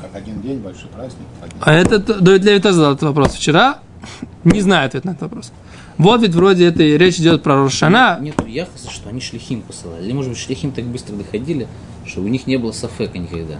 Как 0.00 0.14
один 0.14 0.40
день, 0.42 0.58
большой 0.58 0.88
праздник. 0.88 1.26
А 1.60 1.72
этот 1.72 2.22
Давид 2.22 2.44
Леви 2.44 2.60
тоже 2.60 2.76
задал 2.76 2.92
этот 2.92 3.04
вопрос 3.04 3.34
вчера. 3.34 3.78
Не 4.44 4.60
знаю 4.60 4.86
ответ 4.86 5.04
на 5.04 5.10
этот 5.10 5.22
вопрос. 5.22 5.52
Вот 5.98 6.22
ведь 6.22 6.34
вроде 6.34 6.66
это 6.66 6.82
речь 6.82 7.18
идет 7.18 7.42
про 7.42 7.56
Рошана. 7.56 8.18
Нет, 8.20 8.38
нет 8.38 8.48
яхаса, 8.48 8.90
что 8.90 9.10
они 9.10 9.20
шлихим 9.20 9.62
посылали. 9.62 10.04
Или, 10.04 10.12
может 10.12 10.30
быть, 10.30 10.38
шлихим 10.38 10.72
так 10.72 10.84
быстро 10.84 11.14
доходили, 11.14 11.68
что 12.06 12.20
у 12.20 12.28
них 12.28 12.46
не 12.46 12.56
было 12.56 12.72
сафека 12.72 13.18
никогда. 13.18 13.56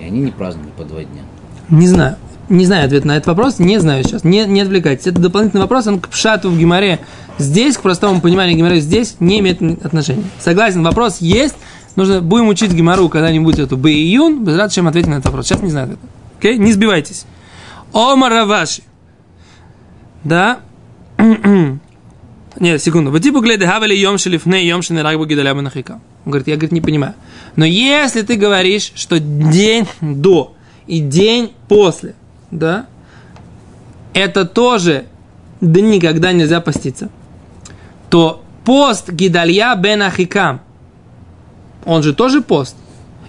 И 0.00 0.04
они 0.04 0.20
не 0.20 0.30
праздновали 0.30 0.70
по 0.76 0.84
два 0.84 1.04
дня. 1.04 1.22
Не 1.68 1.86
знаю. 1.86 2.16
Не 2.48 2.66
знаю 2.66 2.86
ответ 2.86 3.04
на 3.04 3.16
этот 3.16 3.28
вопрос, 3.28 3.60
не 3.60 3.78
знаю 3.78 4.02
сейчас. 4.02 4.24
Не, 4.24 4.44
не 4.44 4.62
отвлекайтесь. 4.62 5.06
Это 5.06 5.20
дополнительный 5.20 5.62
вопрос, 5.62 5.86
он 5.86 6.00
к 6.00 6.08
пшату 6.08 6.50
в 6.50 6.58
Гимаре 6.58 6.98
здесь, 7.38 7.76
к 7.76 7.82
простому 7.82 8.20
пониманию 8.20 8.56
Гимаре 8.56 8.80
здесь 8.80 9.16
не 9.20 9.38
имеет 9.38 9.62
отношения. 9.84 10.24
Согласен, 10.40 10.82
вопрос 10.82 11.18
есть. 11.20 11.54
Нужно, 11.96 12.20
будем 12.20 12.48
учить 12.48 12.72
Гимару 12.72 13.08
когда-нибудь 13.08 13.58
эту 13.58 13.76
Б-июн, 13.76 14.44
без 14.44 14.72
чем 14.72 14.88
ответить 14.88 15.08
на 15.08 15.14
этот 15.14 15.26
вопрос. 15.26 15.46
Сейчас 15.46 15.62
не 15.62 15.70
знаю 15.70 15.84
ответа. 15.84 16.02
Окей? 16.38 16.58
Не 16.58 16.72
сбивайтесь. 16.72 17.26
Омар 17.92 18.32
Раваши. 18.32 18.82
Да? 20.24 20.60
Нет, 22.60 22.82
секунду. 22.82 23.10
Вот 23.10 23.22
типа 23.22 23.40
глядя, 23.40 23.66
хавали 23.66 23.94
йом 23.94 24.18
шелифне, 24.18 24.66
йом 24.66 24.82
шенерагбу 24.82 25.26
гидаля 25.26 25.54
нахика. 25.54 26.00
Он 26.24 26.32
говорит, 26.32 26.48
я, 26.48 26.54
говорит, 26.54 26.72
не 26.72 26.80
понимаю. 26.80 27.14
Но 27.56 27.64
если 27.64 28.22
ты 28.22 28.36
говоришь, 28.36 28.92
что 28.94 29.18
день 29.18 29.86
до 30.00 30.54
и 30.86 31.00
день 31.00 31.52
после, 31.68 32.14
да, 32.50 32.86
это 34.12 34.44
тоже 34.44 35.06
дни, 35.60 36.00
когда 36.00 36.32
нельзя 36.32 36.60
поститься, 36.60 37.10
то 38.08 38.42
пост 38.64 39.10
Гидалья 39.10 39.74
бен 39.76 40.02
Ахикам, 40.02 40.60
он 41.84 42.02
же 42.02 42.14
тоже 42.14 42.40
пост. 42.42 42.76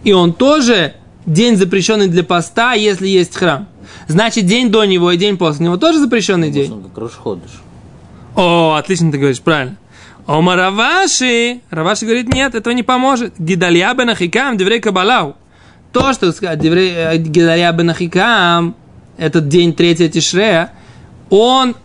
И 0.03 0.13
он 0.13 0.33
тоже 0.33 0.93
день, 1.25 1.55
запрещенный 1.57 2.07
для 2.07 2.23
поста, 2.23 2.73
если 2.73 3.07
есть 3.07 3.35
храм. 3.35 3.67
Значит, 4.07 4.45
день 4.45 4.71
до 4.71 4.85
него 4.85 5.11
и 5.11 5.17
день 5.17 5.37
после 5.37 5.65
него 5.65 5.77
тоже 5.77 5.99
запрещенный 5.99 6.47
Может, 6.47 6.63
день. 6.63 6.71
он 6.73 6.83
как 6.83 6.97
Рошходыш. 6.97 7.51
О, 8.35 8.75
отлично 8.75 9.11
ты 9.11 9.17
говоришь, 9.17 9.41
правильно. 9.41 9.77
Ома 10.25 10.55
Раваши. 10.55 11.61
Раваши 11.69 12.05
говорит, 12.05 12.33
нет, 12.33 12.55
этого 12.55 12.73
не 12.73 12.83
поможет. 12.83 13.33
Гидалья 13.37 13.93
бен 13.93 14.09
Ахикам, 14.09 14.57
деврей 14.57 14.79
Кабалау. 14.79 15.35
То, 15.91 16.13
что 16.13 16.31
деврей, 16.55 16.93
э, 16.95 17.17
Гидалья 17.17 17.71
бен 17.73 17.89
Ахикам, 17.89 18.75
этот 19.17 19.47
день 19.49 19.73
третьего 19.73 20.09
Тишрея, 20.09 20.71
он, 21.29 21.75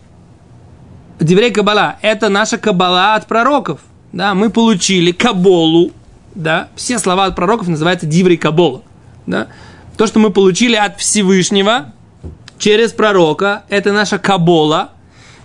деврей 1.19 1.51
Кабала, 1.51 1.97
это 2.01 2.29
наша 2.29 2.57
Кабала 2.57 3.15
от 3.15 3.27
пророков. 3.27 3.81
Да, 4.13 4.33
мы 4.33 4.49
получили 4.49 5.11
Каболу, 5.11 5.91
да, 6.37 6.69
все 6.75 6.99
слова 6.99 7.25
от 7.25 7.35
пророков 7.35 7.67
называются 7.67 8.05
диврей 8.05 8.37
Кабола. 8.37 8.83
Да. 9.25 9.47
То, 9.97 10.05
что 10.05 10.19
мы 10.19 10.29
получили 10.29 10.75
от 10.75 10.99
Всевышнего 10.99 11.93
через 12.59 12.91
пророка, 12.91 13.63
это 13.69 13.91
наша 13.91 14.19
Кабола, 14.19 14.91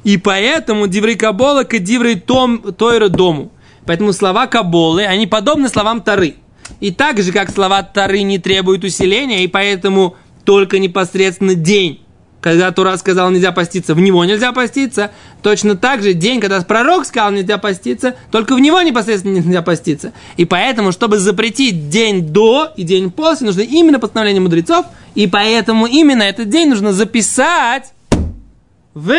и 0.04 0.18
поэтому 0.18 0.86
диврей 0.86 1.16
Кабола 1.16 1.64
к 1.64 1.78
диврей 1.78 2.20
том, 2.20 2.74
Тойра 2.74 3.08
дому. 3.08 3.50
Поэтому 3.86 4.12
слова 4.12 4.46
Каболы, 4.46 5.06
они 5.06 5.26
подобны 5.26 5.70
словам 5.70 6.02
Тары. 6.02 6.36
И 6.80 6.90
так 6.92 7.20
же, 7.22 7.32
как 7.32 7.50
слова 7.50 7.82
Тары 7.82 8.20
не 8.22 8.38
требуют 8.38 8.84
усиления, 8.84 9.44
и 9.44 9.48
поэтому 9.48 10.16
только 10.44 10.78
непосредственно 10.78 11.54
день, 11.54 12.01
когда 12.42 12.72
Тура 12.72 12.96
сказал 12.96 13.30
нельзя 13.30 13.52
поститься, 13.52 13.94
в 13.94 14.00
него 14.00 14.24
нельзя 14.24 14.52
поститься, 14.52 15.12
точно 15.42 15.76
так 15.76 16.02
же 16.02 16.12
день, 16.12 16.40
когда 16.40 16.60
пророк 16.60 17.06
сказал 17.06 17.30
нельзя 17.30 17.56
поститься, 17.56 18.16
только 18.32 18.56
в 18.56 18.60
него 18.60 18.82
непосредственно 18.82 19.38
нельзя 19.38 19.62
поститься. 19.62 20.12
И 20.36 20.44
поэтому, 20.44 20.90
чтобы 20.90 21.18
запретить 21.18 21.88
день 21.88 22.26
до 22.26 22.72
и 22.76 22.82
день 22.82 23.12
после, 23.12 23.46
нужно 23.46 23.60
именно 23.60 24.00
постановление 24.00 24.42
мудрецов, 24.42 24.86
и 25.14 25.28
поэтому 25.28 25.86
именно 25.86 26.24
этот 26.24 26.48
день 26.48 26.68
нужно 26.68 26.92
записать 26.92 27.92
в 28.92 29.14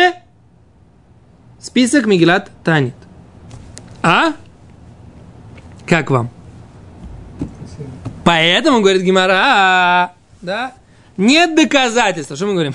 список 1.58 2.04
Мигелат 2.04 2.50
Танит. 2.62 2.94
А? 4.02 4.34
Как 5.86 6.10
вам? 6.10 6.28
Поэтому, 8.22 8.80
говорит 8.82 9.02
Гимара, 9.02 10.12
да, 10.42 10.72
нет 11.16 11.54
доказательства. 11.54 12.36
Что 12.36 12.46
мы 12.46 12.52
говорим? 12.52 12.74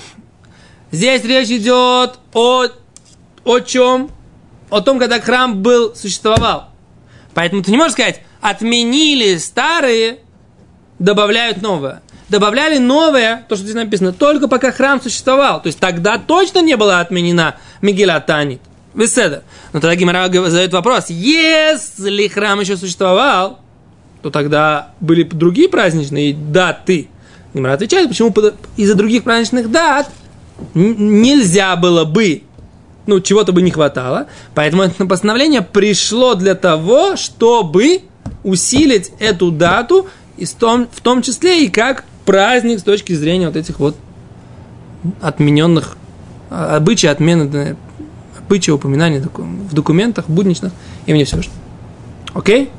Здесь 0.92 1.24
речь 1.24 1.48
идет 1.50 2.18
о, 2.34 2.66
о 3.44 3.60
чем? 3.60 4.10
О 4.70 4.80
том, 4.80 4.98
когда 4.98 5.20
храм 5.20 5.62
был, 5.62 5.94
существовал. 5.94 6.70
Поэтому 7.34 7.62
ты 7.62 7.70
не 7.70 7.76
можешь 7.76 7.92
сказать, 7.92 8.20
отменили 8.40 9.36
старые, 9.36 10.18
добавляют 10.98 11.62
новое. 11.62 12.02
Добавляли 12.28 12.78
новое, 12.78 13.44
то, 13.48 13.56
что 13.56 13.64
здесь 13.64 13.74
написано, 13.74 14.12
только 14.12 14.46
пока 14.46 14.70
храм 14.70 15.00
существовал. 15.00 15.60
То 15.60 15.66
есть 15.66 15.80
тогда 15.80 16.18
точно 16.18 16.60
не 16.60 16.76
была 16.76 17.00
отменена 17.00 17.56
Мигеля 17.82 18.20
Танит. 18.20 18.60
Беседа. 18.94 19.44
Но 19.72 19.80
тогда 19.80 19.94
Гимара 19.94 20.28
задает 20.28 20.72
вопрос, 20.72 21.10
если 21.10 22.26
храм 22.28 22.60
еще 22.60 22.76
существовал, 22.76 23.60
то 24.22 24.30
тогда 24.30 24.90
были 25.00 25.22
другие 25.22 25.68
праздничные 25.68 26.34
даты. 26.34 27.08
Гимара 27.54 27.74
отвечает, 27.74 28.08
почему 28.08 28.34
из-за 28.76 28.94
других 28.94 29.24
праздничных 29.24 29.70
дат 29.70 30.08
нельзя 30.74 31.76
было 31.76 32.04
бы, 32.04 32.42
ну, 33.06 33.20
чего-то 33.20 33.52
бы 33.52 33.62
не 33.62 33.70
хватало. 33.70 34.26
Поэтому 34.54 34.82
это 34.82 35.06
постановление 35.06 35.62
пришло 35.62 36.34
для 36.34 36.54
того, 36.54 37.16
чтобы 37.16 38.02
усилить 38.42 39.12
эту 39.18 39.50
дату, 39.50 40.08
и 40.36 40.44
в 40.44 40.52
том, 40.54 40.88
в 40.90 41.00
том 41.00 41.22
числе 41.22 41.64
и 41.64 41.68
как 41.68 42.04
праздник 42.24 42.80
с 42.80 42.82
точки 42.82 43.12
зрения 43.12 43.46
вот 43.46 43.56
этих 43.56 43.78
вот 43.78 43.96
отмененных 45.20 45.96
обычаи, 46.50 47.08
отмены 47.08 47.76
обычаи, 48.38 48.70
упоминания 48.70 49.20
в 49.20 49.74
документах 49.74 50.28
будничных 50.28 50.72
имени 51.06 51.24
Всевышнего. 51.24 51.56
Окей? 52.34 52.70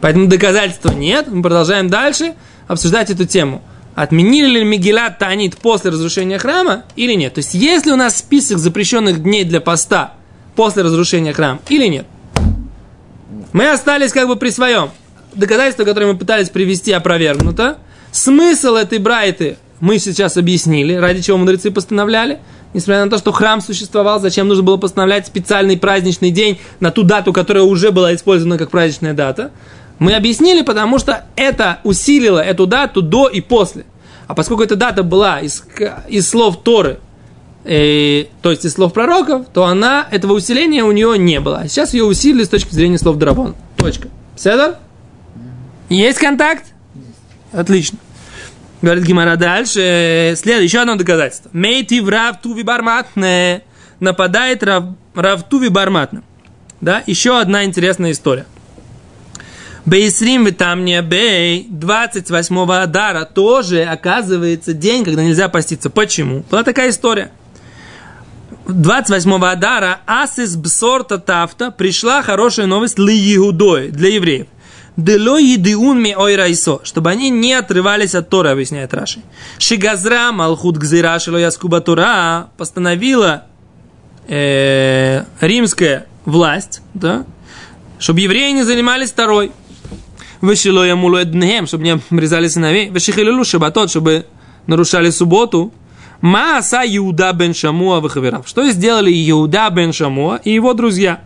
Поэтому 0.00 0.26
доказательства 0.26 0.90
нет. 0.90 1.28
Мы 1.28 1.42
продолжаем 1.42 1.88
дальше 1.88 2.34
обсуждать 2.68 3.10
эту 3.10 3.24
тему. 3.24 3.62
Отменили 3.94 4.58
ли 4.58 4.64
Мегилат 4.64 5.18
Танит 5.18 5.56
после 5.56 5.90
разрушения 5.90 6.38
храма 6.38 6.82
или 6.96 7.14
нет? 7.14 7.34
То 7.34 7.38
есть, 7.38 7.54
есть 7.54 7.86
ли 7.86 7.92
у 7.92 7.96
нас 7.96 8.18
список 8.18 8.58
запрещенных 8.58 9.22
дней 9.22 9.44
для 9.44 9.60
поста 9.60 10.14
после 10.56 10.82
разрушения 10.82 11.32
храма 11.32 11.60
или 11.68 11.86
нет? 11.86 12.06
Мы 13.52 13.70
остались 13.70 14.12
как 14.12 14.26
бы 14.26 14.36
при 14.36 14.50
своем. 14.50 14.90
Доказательство, 15.34 15.84
которое 15.84 16.12
мы 16.12 16.18
пытались 16.18 16.48
привести, 16.48 16.92
опровергнуто. 16.92 17.78
Смысл 18.10 18.74
этой 18.74 18.98
брайты 18.98 19.56
мы 19.80 19.98
сейчас 19.98 20.36
объяснили, 20.36 20.94
ради 20.94 21.22
чего 21.22 21.36
мудрецы 21.36 21.70
постановляли. 21.70 22.40
Несмотря 22.72 23.04
на 23.04 23.10
то, 23.10 23.18
что 23.18 23.30
храм 23.30 23.60
существовал, 23.60 24.20
зачем 24.20 24.48
нужно 24.48 24.64
было 24.64 24.76
постановлять 24.76 25.28
специальный 25.28 25.76
праздничный 25.76 26.30
день 26.30 26.58
на 26.80 26.90
ту 26.90 27.04
дату, 27.04 27.32
которая 27.32 27.62
уже 27.62 27.92
была 27.92 28.14
использована 28.14 28.58
как 28.58 28.70
праздничная 28.70 29.14
дата. 29.14 29.52
Мы 29.98 30.14
объяснили, 30.14 30.62
потому 30.62 30.98
что 30.98 31.24
это 31.36 31.80
усилило 31.84 32.40
эту 32.40 32.66
дату 32.66 33.02
до 33.02 33.28
и 33.28 33.40
после. 33.40 33.84
А 34.26 34.34
поскольку 34.34 34.62
эта 34.62 34.76
дата 34.76 35.02
была 35.02 35.40
из, 35.40 35.64
из 36.08 36.28
слов 36.28 36.62
Торы, 36.62 36.98
э, 37.64 38.24
то 38.42 38.50
есть 38.50 38.64
из 38.64 38.72
слов 38.72 38.92
пророков, 38.92 39.46
то 39.52 39.64
она, 39.64 40.06
этого 40.10 40.32
усиления 40.32 40.82
у 40.84 40.92
нее 40.92 41.18
не 41.18 41.40
было. 41.40 41.58
А 41.58 41.68
сейчас 41.68 41.94
ее 41.94 42.04
усилили 42.04 42.44
с 42.44 42.48
точки 42.48 42.74
зрения 42.74 42.98
слов 42.98 43.16
Драбон. 43.16 43.54
Точка. 43.76 44.08
Седор? 44.36 44.76
Есть 45.88 46.18
контакт? 46.18 46.66
Отлично. 47.52 47.98
Говорит 48.82 49.04
Гимара 49.04 49.36
дальше. 49.36 50.34
Следует 50.36 50.64
еще 50.64 50.80
одно 50.80 50.96
доказательство. 50.96 51.50
Мейти 51.52 52.00
в 52.00 52.08
Равтуви 52.08 52.62
Барматне. 52.62 53.62
Нападает 54.00 54.62
Рав, 54.62 54.84
Равтуви 55.14 55.68
Барматне. 55.68 56.22
Да, 56.80 57.02
еще 57.06 57.38
одна 57.38 57.64
интересная 57.64 58.10
история. 58.10 58.46
Бейсрим 59.86 60.52
там 60.54 60.84
не 60.84 61.00
бей, 61.02 61.66
28 61.68 62.72
Адара 62.72 63.24
тоже 63.26 63.82
оказывается 63.82 64.72
день, 64.72 65.04
когда 65.04 65.22
нельзя 65.22 65.48
поститься. 65.48 65.90
Почему? 65.90 66.42
Была 66.50 66.62
такая 66.62 66.90
история. 66.90 67.30
28 68.66 69.44
Адара 69.44 70.00
Асис 70.06 70.56
Бсорта 70.56 71.18
Тафта 71.18 71.70
пришла 71.70 72.22
хорошая 72.22 72.66
новость 72.66 72.96
для 72.96 73.12
Иудой, 73.36 73.90
для 73.90 74.08
евреев. 74.08 74.46
Дело 74.96 75.38
едиун 75.38 76.00
ми 76.00 76.14
ойрайсо, 76.16 76.80
чтобы 76.84 77.10
они 77.10 77.28
не 77.28 77.52
отрывались 77.52 78.14
от 78.14 78.30
Тора, 78.30 78.52
объясняет 78.52 78.94
Раши. 78.94 79.20
Шигазра 79.58 80.30
Малхут 80.30 80.76
Гзира 80.76 81.18
Шило 81.18 81.36
Яскуба 81.36 81.80
Тора 81.80 82.50
постановила 82.56 83.46
э, 84.28 85.24
римская 85.40 86.06
власть, 86.24 86.80
да, 86.94 87.26
чтобы 87.98 88.20
евреи 88.20 88.52
не 88.52 88.62
занимались 88.62 89.10
второй. 89.10 89.50
Вышило 90.44 90.82
ему 90.82 91.18
днем, 91.24 91.66
чтобы 91.66 91.84
не 91.84 91.90
обрезали 92.10 92.48
сыновей. 92.48 92.90
Вышихилилу 92.90 93.44
шабатот, 93.44 93.88
чтобы 93.88 94.26
нарушали 94.66 95.08
субботу. 95.08 95.72
Мааса 96.20 96.82
Иуда 96.84 97.32
бен 97.32 97.54
Шамуа 97.54 98.00
вахаверав. 98.00 98.46
Что 98.46 98.68
сделали 98.70 99.10
Иуда 99.30 99.70
бен 99.70 99.94
Шамуа 99.94 100.40
и 100.44 100.52
его 100.52 100.74
друзья? 100.74 101.22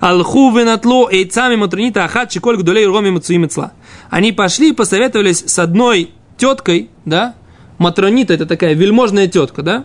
Алху 0.00 0.50
венатло 0.50 1.08
эйцами 1.08 1.54
матрунита 1.54 2.04
ахат 2.04 2.30
чеколь 2.30 2.56
гдулей 2.56 2.86
роми 2.86 3.10
мацуимецла. 3.10 3.72
Они 4.10 4.32
пошли 4.32 4.70
и 4.70 4.72
посоветовались 4.72 5.44
с 5.46 5.60
одной 5.60 6.10
теткой, 6.36 6.90
да, 7.04 7.36
Матронита 7.78 8.34
это 8.34 8.46
такая 8.46 8.74
вельможная 8.74 9.28
тетка, 9.28 9.62
да, 9.62 9.84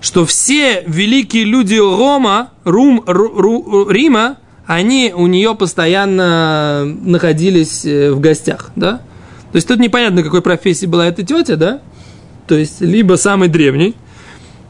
что 0.00 0.24
все 0.26 0.84
великие 0.86 1.42
люди 1.42 1.74
Рома, 1.74 2.50
Рум, 2.62 3.02
Ру, 3.04 3.32
Ру, 3.34 3.88
Рима, 3.90 4.38
они 4.66 5.12
у 5.14 5.26
нее 5.26 5.54
постоянно 5.54 6.84
находились 6.84 7.84
в 7.84 8.20
гостях, 8.20 8.70
да. 8.76 9.00
То 9.50 9.56
есть 9.56 9.68
тут 9.68 9.78
непонятно, 9.80 10.22
какой 10.22 10.40
профессии 10.42 10.86
была 10.86 11.06
эта 11.06 11.22
тетя, 11.22 11.56
да. 11.56 11.80
То 12.46 12.56
есть 12.56 12.80
либо 12.80 13.14
самый 13.14 13.48
древний, 13.48 13.94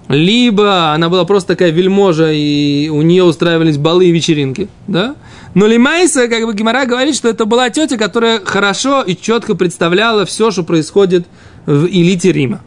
либо 0.09 0.92
она 0.92 1.09
была 1.09 1.24
просто 1.24 1.48
такая 1.48 1.70
вельможа, 1.70 2.33
и 2.33 2.88
у 2.88 3.02
нее 3.02 3.24
устраивались 3.24 3.78
балы 3.78 4.07
и 4.07 4.11
вечеринки, 4.11 4.68
да? 4.87 5.14
Но 5.55 5.66
Лимайса, 5.66 6.28
как 6.28 6.44
бы 6.46 6.55
Гимара 6.55 6.87
говорит, 6.87 7.14
что 7.14 7.28
это 7.28 7.44
была 7.44 7.70
тетя, 7.70 7.96
которая 7.96 8.40
хорошо 8.44 9.02
и 9.02 9.14
четко 9.14 9.55
представляла 9.55 10.24
все, 10.24 10.50
что 10.50 10.64
происходит 10.64 11.26
в 11.66 11.87
элите 11.87 12.33
Рима. 12.33 12.62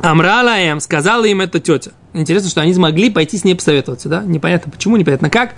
Амрала 0.00 0.58
им, 0.60 0.80
сказала 0.80 1.24
им 1.24 1.40
эта 1.40 1.58
тетя. 1.60 1.90
Интересно, 2.14 2.48
что 2.48 2.60
они 2.60 2.72
смогли 2.72 3.10
пойти 3.10 3.36
с 3.36 3.44
ней 3.44 3.54
посоветоваться, 3.54 4.08
да? 4.08 4.22
Непонятно 4.24 4.70
почему, 4.72 4.96
непонятно 4.96 5.28
как. 5.28 5.54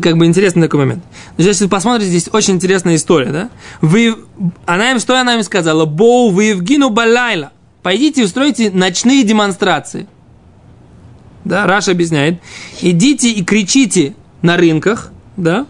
Как 0.00 0.16
бы 0.16 0.26
интересный 0.26 0.62
такой 0.62 0.80
момент. 0.80 1.04
Но 1.36 1.44
если 1.44 1.64
вы 1.64 1.70
посмотрите, 1.70 2.10
здесь 2.10 2.28
очень 2.32 2.54
интересная 2.54 2.96
история, 2.96 3.30
да? 3.30 3.50
Вы, 3.80 4.16
она 4.66 4.90
им, 4.90 4.98
что 4.98 5.18
она 5.20 5.34
им 5.34 5.42
сказала? 5.42 5.84
Боу 5.84 6.30
вы 6.30 6.44
Евгину 6.44 6.90
Балайла. 6.90 7.52
Пойдите 7.82 8.22
и 8.22 8.24
устройте 8.24 8.70
ночные 8.70 9.22
демонстрации. 9.24 10.08
Да, 11.44 11.66
Раша 11.66 11.92
объясняет. 11.92 12.40
Идите 12.80 13.30
и 13.30 13.44
кричите 13.44 14.14
на 14.42 14.56
рынках, 14.56 15.12
да, 15.36 15.66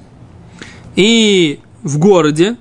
и 0.97 1.61
в 1.83 1.99
городе, 1.99 2.57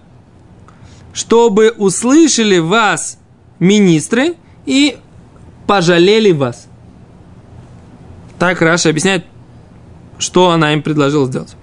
чтобы 1.14 1.72
услышали 1.78 2.58
вас 2.58 3.20
министры 3.60 4.36
и 4.66 4.98
пожалели 5.68 6.32
вас. 6.32 6.68
Так 8.40 8.62
Раша 8.62 8.90
объясняет, 8.90 9.26
что 10.24 10.50
она 10.52 10.74
им 10.74 10.82
предложила 10.82 11.26
сделать. 11.28 11.56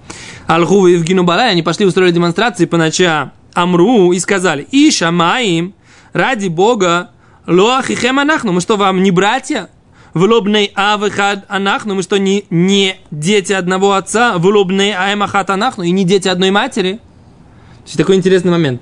Алху 0.47 0.87
и 0.87 0.93
Евгену 0.93 1.23
Балай, 1.23 1.51
они 1.51 1.63
пошли 1.63 1.85
устроили 1.85 2.13
демонстрации 2.13 2.65
по 2.65 2.77
ночам 2.77 3.33
Амру 3.53 4.11
и 4.13 4.19
сказали, 4.19 4.67
и 4.71 4.91
Шамаим, 4.91 5.73
ради 6.13 6.47
Бога, 6.47 7.11
лоахихем 7.47 8.19
анахну, 8.19 8.53
мы 8.53 8.61
что, 8.61 8.77
вам 8.77 9.03
не 9.03 9.11
братья? 9.11 9.69
В 10.13 10.23
лобней 10.23 10.71
авыхад 10.75 11.45
анахну, 11.47 11.95
мы 11.95 12.03
что, 12.03 12.17
не, 12.17 12.45
не 12.49 12.97
дети 13.11 13.53
одного 13.53 13.93
отца? 13.93 14.37
В 14.37 14.45
лобней 14.45 14.93
аэмахат 14.93 15.49
анахну, 15.49 15.83
и 15.83 15.91
не 15.91 16.03
дети 16.03 16.27
одной 16.27 16.51
матери? 16.51 16.93
То 16.93 17.85
есть 17.85 17.97
такой 17.97 18.15
интересный 18.15 18.51
момент. 18.51 18.81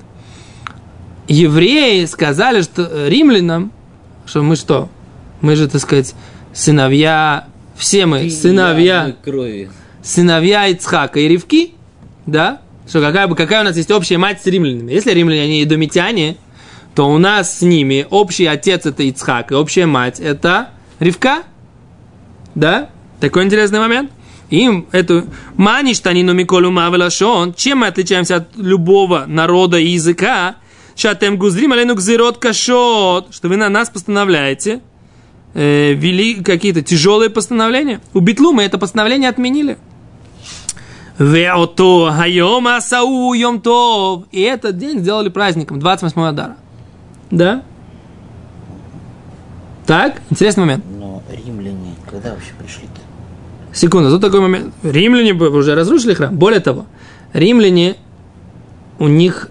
Евреи 1.27 2.05
сказали, 2.05 2.63
что 2.63 3.07
римлянам, 3.07 3.71
что 4.25 4.41
мы 4.41 4.55
что? 4.55 4.89
Мы 5.41 5.55
же, 5.55 5.67
так 5.67 5.81
сказать, 5.81 6.15
сыновья, 6.53 7.47
все 7.79 8.05
мы 8.05 8.29
сыновья 8.29 9.15
крови. 9.23 9.71
сыновья 10.03 10.67
Ицхака 10.67 11.19
и 11.19 11.27
Ривки, 11.27 11.73
да? 12.25 12.61
Что 12.87 13.01
какая, 13.01 13.27
бы- 13.27 13.35
какая 13.35 13.61
у 13.61 13.63
нас 13.63 13.77
есть 13.77 13.89
общая 13.91 14.17
мать 14.17 14.41
с 14.41 14.45
римлянами? 14.45 14.91
Если 14.91 15.11
римляне, 15.11 15.43
они 15.43 15.63
идомитяне, 15.63 16.37
то 16.95 17.09
у 17.09 17.17
нас 17.17 17.59
с 17.59 17.61
ними 17.61 18.05
общий 18.09 18.45
отец 18.45 18.85
это 18.85 19.03
Ицхак, 19.03 19.51
и 19.51 19.55
общая 19.55 19.85
мать 19.85 20.19
это 20.19 20.69
Ривка, 20.99 21.43
да? 22.55 22.89
Такой 23.19 23.43
интересный 23.45 23.79
момент. 23.79 24.11
Им 24.49 24.87
эту 24.91 25.25
маништанину 25.55 26.33
Миколу 26.33 26.71
Мавелашон, 26.71 27.53
чем 27.53 27.79
мы 27.79 27.87
отличаемся 27.87 28.37
от 28.37 28.57
любого 28.57 29.25
народа 29.27 29.77
и 29.77 29.89
языка, 29.89 30.55
Шатем 30.95 31.37
гузрим 31.37 31.71
алену 31.71 31.95
гзирот 31.95 32.39
кашот, 32.39 33.33
что 33.33 33.47
вы 33.47 33.55
на 33.55 33.69
нас 33.69 33.89
постановляете, 33.89 34.81
э, 35.53 35.93
вели 35.93 36.43
какие-то 36.43 36.81
тяжелые 36.81 37.29
постановления. 37.29 38.01
У 38.13 38.19
Битлу 38.19 38.51
мы 38.51 38.63
это 38.63 38.77
постановление 38.77 39.29
отменили. 39.29 39.77
Веото 41.17 42.11
хайом 42.11 42.67
асау 42.67 43.33
йом 43.33 43.61
тов. 43.61 44.25
И 44.31 44.41
этот 44.41 44.77
день 44.77 44.99
сделали 44.99 45.29
праздником, 45.29 45.79
28 45.79 46.21
Адара. 46.21 46.55
Да? 47.29 47.63
Так, 49.85 50.21
интересный 50.29 50.61
момент. 50.61 50.85
Но 50.99 51.21
римляне 51.29 51.95
когда 52.09 52.31
вообще 52.31 52.51
пришли-то? 52.59 53.01
Секунду, 53.75 54.09
тут 54.09 54.21
такой 54.21 54.39
момент. 54.39 54.73
Римляне 54.83 55.33
уже 55.33 55.75
разрушили 55.75 56.13
храм. 56.13 56.35
Более 56.35 56.59
того, 56.59 56.85
римляне, 57.33 57.95
у 58.97 59.07
них 59.07 59.49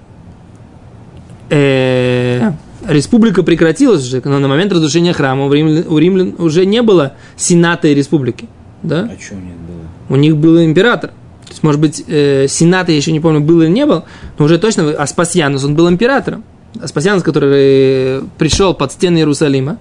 э, 1.51 2.53
республика 2.89 3.43
прекратилась 3.43 4.07
уже, 4.07 4.21
но 4.25 4.39
на 4.39 4.49
момент 4.49 4.73
разрушения 4.73 5.13
храма 5.13 5.47
у 5.47 5.53
римлян, 5.53 5.85
у 5.89 5.99
римлян 5.99 6.35
уже 6.39 6.67
не 6.67 6.83
было 6.83 7.15
сената 7.37 7.89
и 7.89 7.95
республики. 7.95 8.49
Да? 8.83 9.11
А 9.13 9.23
что 9.23 9.35
у 9.35 9.39
них 9.39 9.55
было? 9.57 9.87
У 10.09 10.17
них 10.17 10.37
был 10.37 10.63
император. 10.63 11.11
То 11.11 11.51
есть, 11.51 11.63
может 11.63 11.81
быть, 11.81 12.05
э, 12.07 12.47
сената, 12.49 12.93
я 12.93 12.97
еще 12.97 13.13
не 13.13 13.21
помню, 13.21 13.41
был 13.41 13.63
или 13.63 13.71
не 13.71 13.87
был, 13.87 14.05
но 14.39 14.45
уже 14.45 14.59
точно 14.59 14.91
Аспасианус, 14.91 15.65
он 15.65 15.75
был 15.75 15.89
императором. 15.89 16.45
Аспасианус, 16.81 17.23
который 17.23 17.51
э, 17.53 18.23
пришел 18.37 18.75
под 18.75 18.93
стены 18.93 19.19
Иерусалима, 19.19 19.79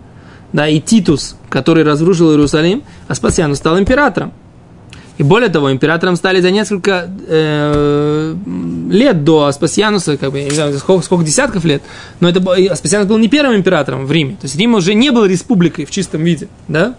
да, 0.54 0.68
и 0.68 0.80
Титус, 0.80 1.36
который 1.50 1.84
разрушил 1.84 2.32
Иерусалим, 2.32 2.84
Аспасианус 3.08 3.58
стал 3.58 3.78
императором. 3.80 4.32
И 5.18 5.24
более 5.24 5.50
того, 5.50 5.72
императором 5.72 6.16
стали 6.16 6.42
за 6.42 6.52
несколько 6.52 7.10
э, 7.28 8.36
лет 8.92 9.24
до 9.24 9.46
Аспасиануса, 9.46 10.16
как 10.18 10.32
бы, 10.32 10.40
я 10.40 10.46
не 10.46 10.52
знаю, 10.52 10.78
сколько, 10.78 11.04
сколько 11.04 11.26
десятков 11.26 11.66
лет, 11.66 11.82
но 12.20 12.30
это, 12.30 12.40
Аспасианус 12.72 13.08
был 13.08 13.18
не 13.18 13.28
первым 13.28 13.56
императором 13.56 14.06
в 14.06 14.12
Риме. 14.12 14.34
То 14.34 14.46
есть 14.46 14.56
Рим 14.56 14.76
уже 14.76 14.94
не 14.94 15.10
был 15.10 15.26
республикой 15.26 15.86
в 15.86 15.92
чистом 15.92 16.24
виде, 16.24 16.48
да? 16.68 16.96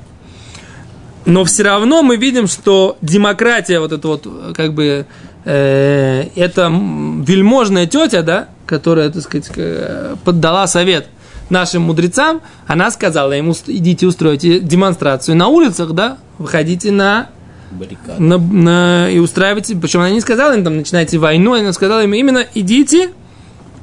Но 1.27 1.45
все 1.45 1.63
равно 1.63 2.03
мы 2.03 2.17
видим, 2.17 2.47
что 2.49 2.97
демократия, 3.03 3.81
вот 3.81 3.93
эта 3.93 4.09
вот, 4.09 4.27
как 4.55 4.73
бы, 4.73 5.07
э, 5.45 6.25
это 6.35 6.73
вельможная 6.73 7.87
тетя, 7.87 8.23
да, 8.23 8.49
которая, 8.67 9.11
так 9.11 9.23
сказать, 9.23 9.51
э, 9.57 10.17
поддала 10.25 10.67
совет 10.67 11.07
нашим 11.51 11.83
мудрецам, 11.83 12.41
она 12.67 12.91
сказала 12.91 13.33
им, 13.37 13.49
«Ус- 13.51 13.65
идите 13.67 14.07
устройте 14.07 14.59
демонстрацию 14.59 15.37
на 15.37 15.49
улицах, 15.49 15.93
да, 15.93 16.19
выходите 16.39 16.91
на, 16.91 17.29
Баррикады. 17.71 18.23
на, 18.23 18.39
на- 18.39 19.11
и 19.11 19.19
устраивайте, 19.19 19.77
причем 19.77 20.01
она 20.01 20.11
не 20.11 20.21
сказала 20.21 20.55
им, 20.57 20.65
там, 20.65 20.77
начинайте 20.77 21.19
войну, 21.19 21.55
она 21.55 21.73
сказала 21.73 22.03
им 22.05 22.15
именно, 22.15 22.45
идите, 22.55 23.11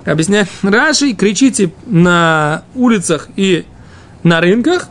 объясняет 0.06 0.48
Раши, 0.64 1.14
кричите 1.14 1.72
на 1.86 2.64
улицах 2.76 3.28
и 3.36 3.66
на 4.24 4.42
рынках, 4.42 4.90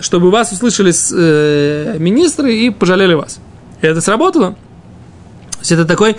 чтобы 0.00 0.30
вас 0.30 0.52
услышали 0.52 0.90
с- 0.92 1.12
э, 1.16 1.96
министры 1.98 2.54
и 2.54 2.70
пожалели 2.70 3.14
вас. 3.14 3.38
И 3.82 3.86
это 3.86 4.00
сработало. 4.00 4.52
То 5.52 5.58
есть 5.60 5.72
это 5.72 5.84
такой 5.84 6.16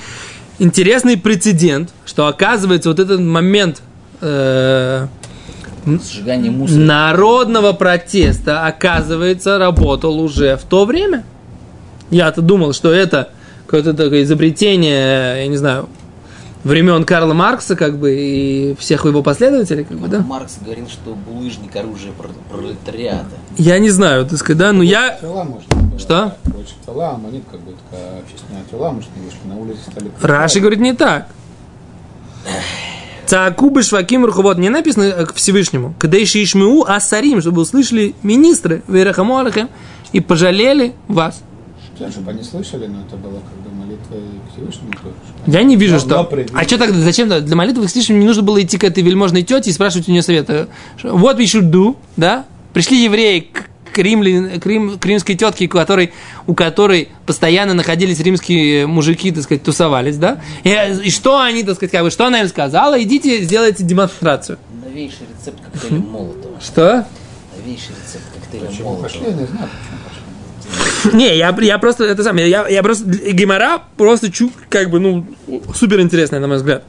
интересный 0.59 1.17
прецедент, 1.17 1.89
что 2.05 2.27
оказывается 2.27 2.89
вот 2.89 2.99
этот 2.99 3.19
момент 3.19 3.81
э, 4.21 5.07
народного 6.79 7.73
протеста, 7.73 8.65
оказывается, 8.65 9.57
работал 9.57 10.19
уже 10.19 10.57
в 10.57 10.63
то 10.63 10.85
время. 10.85 11.23
Я-то 12.09 12.41
думал, 12.41 12.73
что 12.73 12.91
это 12.91 13.29
какое-то 13.65 13.93
такое 13.93 14.23
изобретение, 14.23 15.43
я 15.43 15.47
не 15.47 15.57
знаю, 15.57 15.89
времен 16.63 17.03
Карла 17.03 17.33
Маркса, 17.33 17.75
как 17.75 17.97
бы, 17.97 18.15
и 18.17 18.75
всех 18.79 19.05
его 19.05 19.23
последователей, 19.23 19.83
как 19.83 19.97
бы, 19.97 20.07
да? 20.07 20.19
Маркс 20.19 20.57
говорил, 20.63 20.87
что 20.87 21.13
булыжник 21.13 21.75
оружие 21.75 22.11
пр- 22.13 22.29
пролетариата. 22.51 23.25
Я 23.57 23.79
не 23.79 23.89
знаю, 23.89 24.25
так 24.25 24.39
сказать, 24.39 24.57
да, 24.57 24.73
но 24.73 24.83
я... 24.83 25.17
Тела, 25.21 25.43
может. 25.43 25.67
Что? 25.99 26.37
Больше 26.45 26.73
тела, 26.85 27.11
а 27.11 27.17
монет 27.17 27.43
как 27.49 27.59
бы 27.61 27.73
такая 27.89 28.19
общественная 28.19 28.63
тела, 28.69 28.91
может, 28.91 29.09
не 29.15 29.25
вышли 29.25 29.39
на 29.45 29.57
улице, 29.57 29.79
стали... 29.89 30.11
Раши 30.21 30.59
говорит 30.59 30.79
не 30.79 30.93
так. 30.93 31.27
Цаакубы 33.25 33.83
шваким 33.83 34.23
руховод 34.23 34.57
не 34.57 34.69
написано 34.69 35.03
э, 35.03 35.25
к 35.25 35.33
Всевышнему. 35.33 35.93
Еще 36.01 36.41
ишмеу 36.41 36.85
асарим, 36.87 37.41
чтобы 37.41 37.61
услышали 37.61 38.15
министры 38.23 38.83
Верахаму 38.87 39.37
Алахем 39.37 39.67
и 40.13 40.21
пожалели 40.21 40.93
вас. 41.09 41.41
Да, 41.99 42.11
чтобы 42.11 42.31
они 42.31 42.43
слышали, 42.43 42.85
но 42.87 43.01
это 43.01 43.15
было 43.15 43.39
как 43.39 43.57
бы 43.63 43.71
молитва 43.75 44.15
к 44.15 44.53
Всевышнему 44.53 44.91
тоже. 44.93 45.15
Я 45.47 45.63
не 45.63 45.75
вижу, 45.75 45.93
Но- 45.95 45.99
что... 45.99 46.09
но 46.09 46.23
при- 46.25 46.45
А 46.53 46.63
что 46.63 46.77
тогда? 46.77 46.99
Зачем? 46.99 47.27
Для 47.29 47.55
молитвы 47.55 47.85
к 47.85 47.89
Всевышнему 47.89 48.19
не 48.19 48.25
нужно 48.27 48.43
было 48.43 48.61
идти 48.61 48.77
к 48.77 48.83
этой 48.83 49.01
вельможной 49.03 49.41
тете 49.43 49.69
и 49.69 49.73
спрашивать 49.73 50.07
у 50.07 50.11
нее 50.11 50.21
совета. 50.21 50.67
Вот 51.03 51.39
we 51.39 51.43
should 51.45 51.71
do, 51.71 51.95
да? 52.15 52.45
Пришли 52.73 53.03
евреи 53.03 53.39
к, 53.39 53.69
к, 53.93 53.97
римлян- 53.97 54.59
к, 54.59 54.65
рим- 54.67 54.99
к 54.99 55.05
римской 55.07 55.33
тетке, 55.35 55.65
у 55.65 55.69
которой, 55.69 56.11
у 56.45 56.53
которой 56.53 57.09
постоянно 57.25 57.73
находились 57.73 58.19
римские 58.19 58.85
мужики, 58.85 59.31
так 59.31 59.43
сказать, 59.43 59.63
тусовались, 59.63 60.17
да? 60.17 60.39
И, 60.63 60.69
и 61.03 61.09
что 61.09 61.39
они, 61.41 61.63
так 61.63 61.77
сказать, 61.77 61.91
как 61.91 62.03
бы, 62.03 62.11
что 62.11 62.27
она 62.27 62.41
им 62.41 62.47
сказала? 62.47 63.01
Идите, 63.01 63.41
сделайте 63.43 63.83
демонстрацию. 63.83 64.59
Новейший 64.85 65.25
рецепт 65.35 65.57
коктейля 65.63 65.99
Молотова. 66.11 66.61
Что? 66.61 67.07
Новейший 67.57 67.95
рецепт 68.05 68.25
коктейля 68.35 68.67
Почему 68.67 68.97
пошли, 68.97 69.21
Молотова. 69.21 69.39
я 69.39 69.41
не 69.41 69.47
знаю, 69.51 69.69
почему. 69.69 69.97
Не, 71.13 71.37
я, 71.37 71.55
я 71.59 71.77
просто, 71.77 72.05
это 72.05 72.23
сам, 72.23 72.37
я, 72.37 72.67
я 72.67 72.83
просто, 72.83 73.05
Гемора 73.05 73.83
просто 73.97 74.31
чу, 74.31 74.51
как 74.69 74.89
бы, 74.89 74.99
ну, 74.99 75.25
супер 75.75 75.99
интересная, 76.01 76.39
на 76.39 76.47
мой 76.47 76.57
взгляд. 76.57 76.83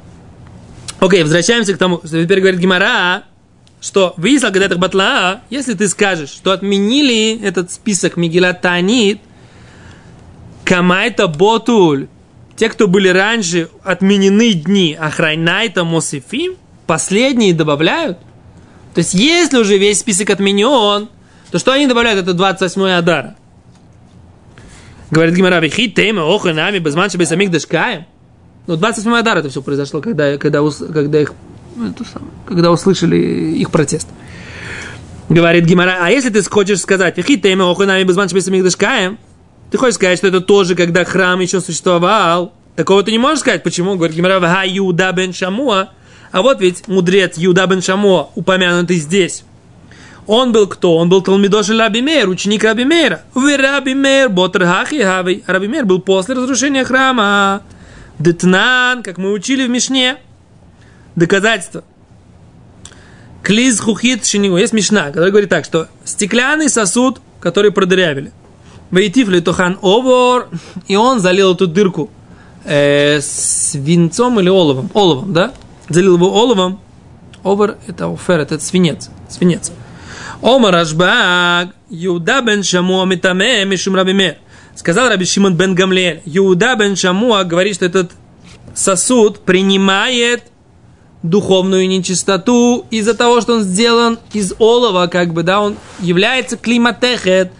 Окей, 1.00 1.22
возвращаемся 1.22 1.74
к 1.74 1.78
тому, 1.78 1.98
что 2.04 2.22
теперь 2.22 2.40
говорит 2.40 2.60
Гемора, 2.60 3.24
что 3.80 4.14
выяснил, 4.16 4.50
когда 4.50 4.66
это 4.66 4.76
батла, 4.76 5.42
если 5.50 5.74
ты 5.74 5.88
скажешь, 5.88 6.30
что 6.30 6.50
отменили 6.50 7.40
этот 7.42 7.70
список 7.70 8.16
Мигела 8.16 8.52
Танит, 8.52 9.20
Камайта 10.64 11.28
Ботуль, 11.28 12.08
те, 12.56 12.68
кто 12.68 12.88
были 12.88 13.08
раньше, 13.08 13.68
отменены 13.84 14.52
дни, 14.52 14.96
Ахрайнайта 14.98 15.84
Мосифим, 15.84 16.56
последние 16.86 17.54
добавляют. 17.54 18.18
То 18.94 18.98
есть, 18.98 19.14
если 19.14 19.58
уже 19.58 19.78
весь 19.78 20.00
список 20.00 20.30
отменен, 20.30 21.08
то 21.50 21.58
что 21.58 21.72
они 21.72 21.86
добавляют? 21.86 22.20
Это 22.20 22.34
28 22.34 22.82
Адара. 22.90 23.36
Говорит 25.10 25.34
Гимара, 25.34 25.60
вихи 25.60 25.88
тема, 25.88 26.22
охо 26.22 26.52
нами, 26.52 26.78
без 26.78 26.94
манча, 26.94 27.16
без 27.16 27.28
самих 27.28 27.50
дашкаем. 27.50 28.04
Ну, 28.66 28.76
28 28.76 29.10
Адар 29.14 29.38
это 29.38 29.48
все 29.48 29.62
произошло, 29.62 30.00
когда, 30.00 30.36
когда, 30.36 30.60
когда 30.92 31.20
их, 31.20 31.32
самое, 31.74 32.32
когда 32.46 32.70
услышали 32.70 33.16
их 33.16 33.70
протест. 33.70 34.08
Говорит 35.30 35.64
Гимара, 35.64 35.98
а 36.00 36.10
если 36.10 36.28
ты 36.28 36.42
хочешь 36.42 36.80
сказать, 36.80 37.16
вихи 37.16 37.38
тема, 37.38 37.64
охо 37.64 37.86
нами, 37.86 38.04
без 38.04 38.16
манча, 38.16 38.34
без 38.34 38.44
самих 38.44 38.62
дашкаем, 38.62 39.18
ты 39.70 39.78
хочешь 39.78 39.94
сказать, 39.94 40.18
что 40.18 40.28
это 40.28 40.40
тоже, 40.40 40.74
когда 40.74 41.04
храм 41.04 41.40
еще 41.40 41.60
существовал, 41.60 42.52
такого 42.76 43.02
ты 43.02 43.10
не 43.10 43.18
можешь 43.18 43.40
сказать. 43.40 43.62
Почему? 43.62 43.96
Говорит 43.96 44.16
Гимара, 44.16 44.40
ва 44.40 44.62
Юда 44.64 45.12
бен 45.12 45.32
Шамуа. 45.32 45.90
А 46.30 46.42
вот 46.42 46.60
ведь 46.60 46.86
мудрец 46.88 47.36
Юда 47.38 47.66
бен 47.66 47.80
Шамуа, 47.82 48.30
упомянутый 48.34 48.96
здесь. 48.96 49.44
Он 50.28 50.52
был 50.52 50.66
кто? 50.66 50.94
Он 50.96 51.08
был 51.08 51.22
Талмидош 51.22 51.70
Раби 51.70 52.02
Мейр, 52.02 52.28
ученик 52.28 52.62
Раби 52.62 52.84
Мейра. 52.84 53.22
Вы 53.32 53.56
Раби 53.56 53.94
Мейр, 53.94 54.28
Ботр 54.28 54.64
Хахи 54.64 55.02
Хавей. 55.02 55.42
Раби 55.46 55.68
Мейр 55.68 55.86
был 55.86 56.02
после 56.02 56.34
разрушения 56.34 56.84
храма. 56.84 57.62
Детнан, 58.18 59.02
как 59.02 59.16
мы 59.16 59.32
учили 59.32 59.66
в 59.66 59.70
Мишне. 59.70 60.18
Доказательство. 61.16 61.82
Клиз 63.42 63.80
хухит 63.80 64.26
шинигу. 64.26 64.58
Есть 64.58 64.74
мешна, 64.74 65.06
который 65.06 65.30
говорит 65.30 65.48
так, 65.48 65.64
что 65.64 65.88
стеклянный 66.04 66.68
сосуд, 66.68 67.22
который 67.40 67.72
продырявили. 67.72 68.30
Вейтив 68.90 69.42
тохан 69.42 69.78
овор, 69.80 70.50
и 70.88 70.96
он 70.96 71.20
залил 71.20 71.54
эту 71.54 71.66
дырку 71.66 72.10
э, 72.64 73.22
свинцом 73.22 74.38
или 74.40 74.50
оловом. 74.50 74.90
Оловом, 74.92 75.32
да? 75.32 75.54
Залил 75.88 76.16
его 76.16 76.30
оловом. 76.38 76.80
Овор– 77.42 77.76
это 77.86 78.12
офер, 78.12 78.40
это 78.40 78.58
свинец. 78.58 79.08
Свинец. 79.30 79.72
Омар 80.42 80.76
Ашбаг, 80.76 81.74
Юда 81.90 82.40
бен 82.42 82.62
Шамуа 82.62 83.04
Митаме 83.04 83.64
Мишум 83.64 83.96
Рабимер. 83.96 84.36
Сказал 84.76 85.08
Раби 85.08 85.24
Шимон 85.24 85.56
бен 85.56 85.74
Гамлиэль, 85.74 86.22
Юда 86.24 86.76
бен 86.76 86.94
Шамуа 86.94 87.42
говорит, 87.42 87.74
что 87.74 87.86
этот 87.86 88.12
сосуд 88.74 89.40
принимает 89.40 90.44
духовную 91.24 91.88
нечистоту 91.88 92.86
из-за 92.90 93.14
того, 93.14 93.40
что 93.40 93.54
он 93.54 93.62
сделан 93.62 94.20
из 94.32 94.54
олова, 94.60 95.08
как 95.08 95.34
бы, 95.34 95.42
да, 95.42 95.60
он 95.60 95.76
является 95.98 96.56
климатехет, 96.56 97.50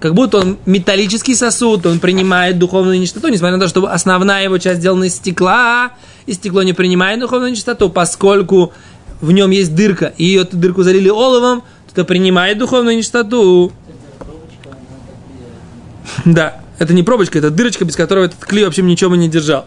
как 0.00 0.14
будто 0.14 0.38
он 0.38 0.58
металлический 0.66 1.36
сосуд, 1.36 1.86
он 1.86 2.00
принимает 2.00 2.58
духовную 2.58 2.98
нечистоту, 2.98 3.28
несмотря 3.28 3.58
на 3.58 3.62
то, 3.62 3.68
что 3.68 3.86
основная 3.86 4.42
его 4.42 4.58
часть 4.58 4.80
сделана 4.80 5.04
из 5.04 5.14
стекла, 5.14 5.92
и 6.26 6.32
стекло 6.32 6.64
не 6.64 6.72
принимает 6.72 7.20
духовную 7.20 7.52
нечистоту, 7.52 7.88
поскольку 7.88 8.72
в 9.20 9.30
нем 9.30 9.52
есть 9.52 9.76
дырка, 9.76 10.12
и 10.18 10.34
эту 10.34 10.56
дырку 10.56 10.82
залили 10.82 11.08
оловом, 11.08 11.62
то 11.96 12.02
это 12.02 12.08
принимает 12.08 12.58
духовную 12.58 12.94
нечистоту. 12.94 13.72
Да, 16.26 16.60
это 16.78 16.92
не 16.92 17.02
пробочка, 17.02 17.38
это 17.38 17.50
дырочка, 17.50 17.86
без 17.86 17.96
которой 17.96 18.26
этот 18.26 18.44
клей 18.44 18.64
вообще 18.66 18.82
ничего 18.82 19.10
бы 19.10 19.16
не 19.16 19.30
держал. 19.30 19.64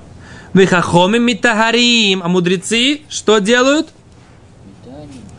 Вехахомим 0.54 1.24
митагарим. 1.24 2.22
А 2.22 2.28
мудрецы 2.28 3.02
что 3.10 3.40
делают? 3.40 3.88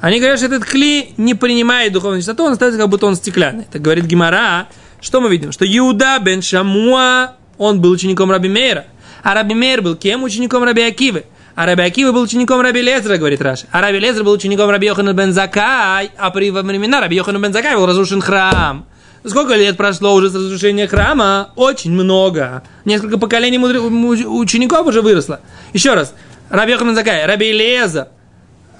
Они 0.00 0.18
говорят, 0.18 0.38
что 0.38 0.46
этот 0.46 0.64
клей 0.64 1.14
не 1.16 1.34
принимает 1.34 1.92
духовную 1.92 2.22
чистоту, 2.22 2.44
он 2.44 2.52
остается 2.52 2.78
как 2.78 2.88
будто 2.88 3.06
он 3.06 3.14
стеклянный. 3.14 3.66
Так 3.70 3.82
говорит 3.82 4.06
Гимара. 4.06 4.66
Что 5.00 5.20
мы 5.20 5.30
видим? 5.30 5.52
Что 5.52 5.64
Иуда 5.64 6.18
бен 6.18 6.42
Шамуа, 6.42 7.34
он 7.56 7.80
был 7.80 7.90
учеником 7.92 8.32
Раби 8.32 8.48
Мейра. 8.48 8.86
А 9.22 9.34
Раби 9.34 9.54
Мейр 9.54 9.80
был 9.80 9.94
кем? 9.94 10.24
Учеником 10.24 10.64
Раби 10.64 10.82
Акивы. 10.82 11.24
А 11.60 11.66
Раби 11.66 11.82
Акива 11.82 12.10
был 12.12 12.22
учеником 12.22 12.62
Раби 12.62 12.80
Лезра, 12.80 13.18
говорит 13.18 13.42
Раша. 13.42 13.66
А 13.70 13.82
Раби 13.82 13.98
Лезра 13.98 14.24
был 14.24 14.32
учеником 14.32 14.70
Раби 14.70 14.86
Йохана 14.86 15.12
бен 15.12 15.34
Закай. 15.34 16.10
А 16.16 16.30
при 16.30 16.50
времена 16.50 17.02
Раби 17.02 17.16
Йохана 17.16 17.38
бен 17.38 17.52
Закай 17.52 17.76
был 17.76 17.84
разрушен 17.84 18.22
храм. 18.22 18.86
Сколько 19.26 19.56
лет 19.56 19.76
прошло 19.76 20.14
уже 20.14 20.30
с 20.30 20.34
разрушения 20.34 20.86
храма? 20.86 21.52
Очень 21.56 21.92
много. 21.92 22.62
Несколько 22.86 23.18
поколений 23.18 23.58
мудр... 23.58 23.78
учеников 23.78 24.86
уже 24.86 25.02
выросло. 25.02 25.40
Еще 25.74 25.92
раз. 25.92 26.14
Раби 26.48 26.72
Йохан 26.72 26.94
Закай, 26.94 27.26
Раби 27.26 27.52
Леза, 27.52 28.08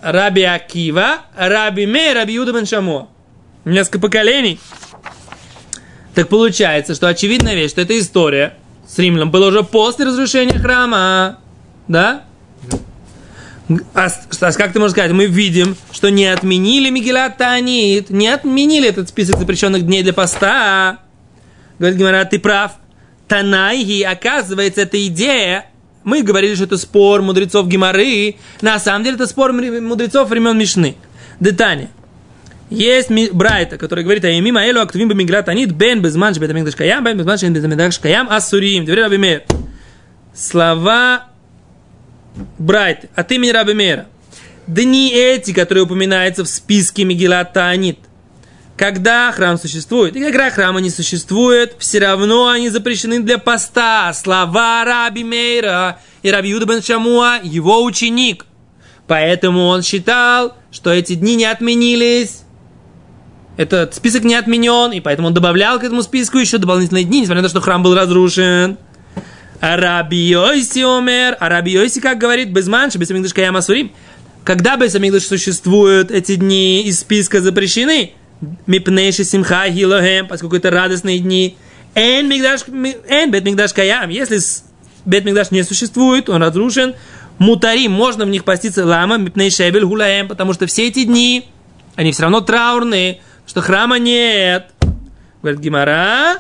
Раби 0.00 0.44
Акива, 0.44 1.16
Раби 1.36 1.84
Мей, 1.84 2.14
Раби 2.14 2.32
Юда 2.32 2.54
бен 2.54 2.64
Шамо. 2.64 3.10
Несколько 3.66 3.98
поколений. 3.98 4.58
Так 6.14 6.28
получается, 6.28 6.94
что 6.94 7.08
очевидная 7.08 7.54
вещь, 7.56 7.72
что 7.72 7.82
эта 7.82 7.98
история 7.98 8.54
с 8.88 8.98
Римлем 8.98 9.30
была 9.30 9.48
уже 9.48 9.64
после 9.64 10.06
разрушения 10.06 10.58
храма. 10.58 11.40
Да? 11.86 12.24
А, 13.94 14.08
а 14.08 14.52
как 14.52 14.72
ты 14.72 14.80
можешь 14.80 14.92
сказать? 14.92 15.12
Мы 15.12 15.26
видим, 15.26 15.76
что 15.92 16.10
не 16.10 16.26
отменили 16.26 16.90
Мигелат 16.90 17.36
Таанит, 17.36 18.10
не 18.10 18.26
отменили 18.26 18.88
этот 18.88 19.08
список 19.08 19.38
запрещенных 19.38 19.86
дней 19.86 20.02
для 20.02 20.12
поста. 20.12 20.98
Говорит 21.78 21.98
Гимара, 21.98 22.24
ты 22.24 22.40
прав. 22.40 22.72
Танайги, 23.28 24.02
оказывается, 24.02 24.80
эта 24.80 25.06
идея, 25.06 25.66
мы 26.02 26.22
говорили, 26.22 26.56
что 26.56 26.64
это 26.64 26.78
спор 26.78 27.22
мудрецов 27.22 27.68
Гимары, 27.68 28.36
на 28.60 28.80
самом 28.80 29.04
деле 29.04 29.14
это 29.14 29.28
спор 29.28 29.52
мудрецов 29.52 30.28
времен 30.28 30.58
Мишны. 30.58 30.96
Детание. 31.38 31.90
Есть 32.70 33.10
Брайта, 33.32 33.78
который 33.78 34.02
говорит, 34.02 34.24
а 34.24 34.30
имима 34.30 34.64
элю 34.64 34.82
актувим 34.82 35.08
бы 35.08 35.14
миграт 35.14 35.48
анит, 35.48 35.72
бен 35.72 36.02
безман 36.02 36.34
шбет 36.34 36.50
амигдаш 36.50 36.74
каям, 36.74 37.04
бен 37.04 37.16
безман 37.16 37.38
шбет 37.38 37.64
амигдаш 37.64 37.98
каям, 38.00 38.28
асурим. 38.28 38.84
Говорит 38.84 39.04
Раби 39.04 39.40
Слова 40.34 41.29
Брайт, 42.58 43.10
от 43.14 43.32
имени 43.32 43.50
Раби 43.50 43.74
Мера. 43.74 44.06
Дни 44.66 45.12
эти, 45.12 45.52
которые 45.52 45.84
упоминаются 45.84 46.44
в 46.44 46.48
списке 46.48 47.04
Мегилат 47.04 47.52
Таанит, 47.52 47.98
когда 48.76 49.30
храм 49.32 49.58
существует, 49.58 50.16
и 50.16 50.22
когда 50.22 50.48
храма 50.50 50.80
не 50.80 50.90
существует, 50.90 51.74
все 51.78 51.98
равно 51.98 52.48
они 52.48 52.70
запрещены 52.70 53.20
для 53.20 53.38
поста. 53.38 54.12
Слова 54.14 54.84
Раби 54.84 55.24
Мейра 55.24 55.98
и 56.22 56.30
Раби 56.30 56.50
Юда 56.50 56.66
бен 56.66 56.82
Шамуа, 56.82 57.40
его 57.42 57.84
ученик. 57.84 58.46
Поэтому 59.06 59.66
он 59.66 59.82
считал, 59.82 60.56
что 60.70 60.90
эти 60.90 61.14
дни 61.14 61.34
не 61.34 61.44
отменились, 61.44 62.42
этот 63.56 63.94
список 63.94 64.24
не 64.24 64.34
отменен, 64.34 64.92
и 64.92 65.00
поэтому 65.00 65.28
он 65.28 65.34
добавлял 65.34 65.78
к 65.78 65.84
этому 65.84 66.02
списку 66.02 66.38
еще 66.38 66.56
дополнительные 66.56 67.04
дни, 67.04 67.20
несмотря 67.20 67.42
на 67.42 67.48
то, 67.48 67.50
что 67.50 67.60
храм 67.60 67.82
был 67.82 67.94
разрушен. 67.94 68.78
Раби 69.60 70.16
Йоси 70.16 70.82
омер, 70.82 71.36
а 71.38 71.48
Раби 71.48 71.72
Йоси, 71.72 72.00
как 72.00 72.18
говорит, 72.18 72.50
без 72.50 72.66
манши, 72.66 72.98
без 72.98 73.10
амигдаш 73.10 73.34
каям 73.34 73.56
асурим, 73.56 73.92
когда 74.44 74.76
без 74.76 74.94
амигдаш 74.94 75.22
существуют 75.22 76.10
эти 76.10 76.36
дни 76.36 76.82
из 76.82 77.00
списка 77.00 77.40
запрещены, 77.40 78.12
мипнейши 78.66 79.24
симха 79.24 79.70
хилохем, 79.70 80.28
поскольку 80.28 80.56
это 80.56 80.70
радостные 80.70 81.18
дни, 81.18 81.56
эн 81.94 82.26
мигдаш, 82.26 82.62
эн 83.08 83.30
бет 83.30 83.44
мигдаш 83.44 83.74
каям, 83.74 84.08
если 84.08 84.38
бет 85.04 85.24
мигдаш 85.24 85.50
не 85.50 85.62
существует, 85.62 86.30
он 86.30 86.42
разрушен, 86.42 86.94
мутари, 87.38 87.88
можно 87.88 88.24
в 88.24 88.28
них 88.28 88.44
поститься 88.44 88.86
лама, 88.86 89.18
мипней 89.18 89.50
шебель 89.50 89.84
гулаем, 89.84 90.26
потому 90.26 90.54
что 90.54 90.66
все 90.66 90.88
эти 90.88 91.04
дни, 91.04 91.46
они 91.96 92.12
все 92.12 92.22
равно 92.22 92.40
траурные, 92.40 93.20
что 93.46 93.60
храма 93.60 93.98
нет. 93.98 94.70
Говорит 95.42 95.60
Гимара, 95.60 96.38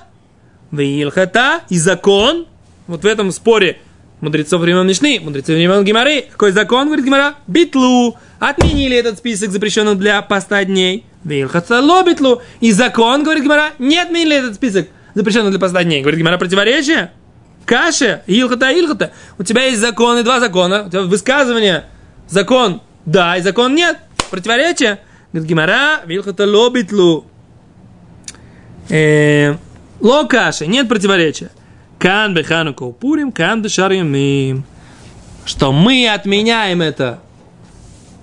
Вилхата 0.70 1.62
и 1.68 1.78
закон, 1.78 2.46
вот 2.90 3.02
в 3.02 3.06
этом 3.06 3.32
споре 3.32 3.78
мудрецов 4.20 4.60
времен 4.60 4.86
Мишны, 4.86 5.20
мудрецов 5.20 5.54
времен 5.54 5.84
Гимары, 5.84 6.22
какой 6.30 6.52
закон, 6.52 6.86
говорит 6.86 7.04
Гимара? 7.04 7.34
Битлу. 7.46 8.18
Отменили 8.38 8.96
этот 8.96 9.18
список 9.18 9.50
запрещенных 9.50 9.98
для 9.98 10.20
поста 10.22 10.64
дней. 10.64 11.04
Вилхацало 11.24 12.02
битлу. 12.04 12.42
И 12.60 12.72
закон, 12.72 13.22
говорит 13.22 13.44
Гимара, 13.44 13.70
не 13.78 13.98
отменили 13.98 14.36
этот 14.36 14.54
список 14.54 14.88
запрещенных 15.14 15.50
для 15.50 15.60
поста 15.60 15.84
дней. 15.84 16.00
Говорит 16.00 16.20
Гимара, 16.20 16.38
противоречие? 16.38 17.12
Каша, 17.64 18.22
илхата, 18.26 18.70
илхата. 18.70 19.12
У 19.38 19.44
тебя 19.44 19.64
есть 19.64 19.80
законы, 19.80 20.22
два 20.22 20.40
закона. 20.40 20.84
У 20.86 20.90
тебя 20.90 21.02
высказывание. 21.02 21.84
Закон 22.28 22.80
да, 23.06 23.36
и 23.36 23.42
закон 23.42 23.74
нет. 23.74 23.98
Противоречие. 24.30 25.00
Говорит 25.32 25.48
Гимара, 25.48 26.00
вилхата 26.06 26.46
лобитлу. 26.46 27.26
Э, 28.88 29.56
ло 30.00 30.24
каши, 30.24 30.66
нет 30.66 30.88
противоречия. 30.88 31.50
Кан 32.00 32.32
беханука 32.32 32.82
упурим, 32.84 33.30
кан 33.30 33.62
дешарьямим. 33.62 34.64
Что 35.44 35.70
мы 35.70 36.08
отменяем 36.08 36.80
это 36.80 37.20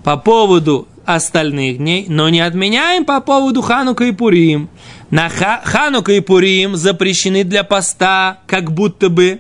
по 0.04 0.18
поводу 0.18 0.88
остальных 1.06 1.78
дней, 1.78 2.06
но 2.10 2.28
не 2.30 2.40
отменяем 2.40 3.06
по 3.06 3.22
поводу 3.22 3.62
Ханука 3.62 4.06
и 4.06 4.12
Пурим. 4.12 4.68
На 5.12 5.30
ха- 5.30 5.62
Ханука 5.64 6.12
и 6.12 6.22
Пурим 6.22 6.76
запрещены 6.76 7.44
для 7.44 7.64
поста, 7.64 8.40
как 8.48 8.72
будто 8.72 9.10
бы 9.10 9.40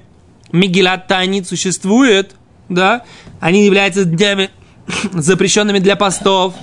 Мигелат 0.52 1.08
Танит 1.08 1.47
существует, 1.47 2.36
да, 2.69 3.04
они 3.39 3.65
являются 3.65 4.06
днями 4.06 4.50
запрещенными 5.13 5.80
для 5.80 5.95
постов 5.95 6.54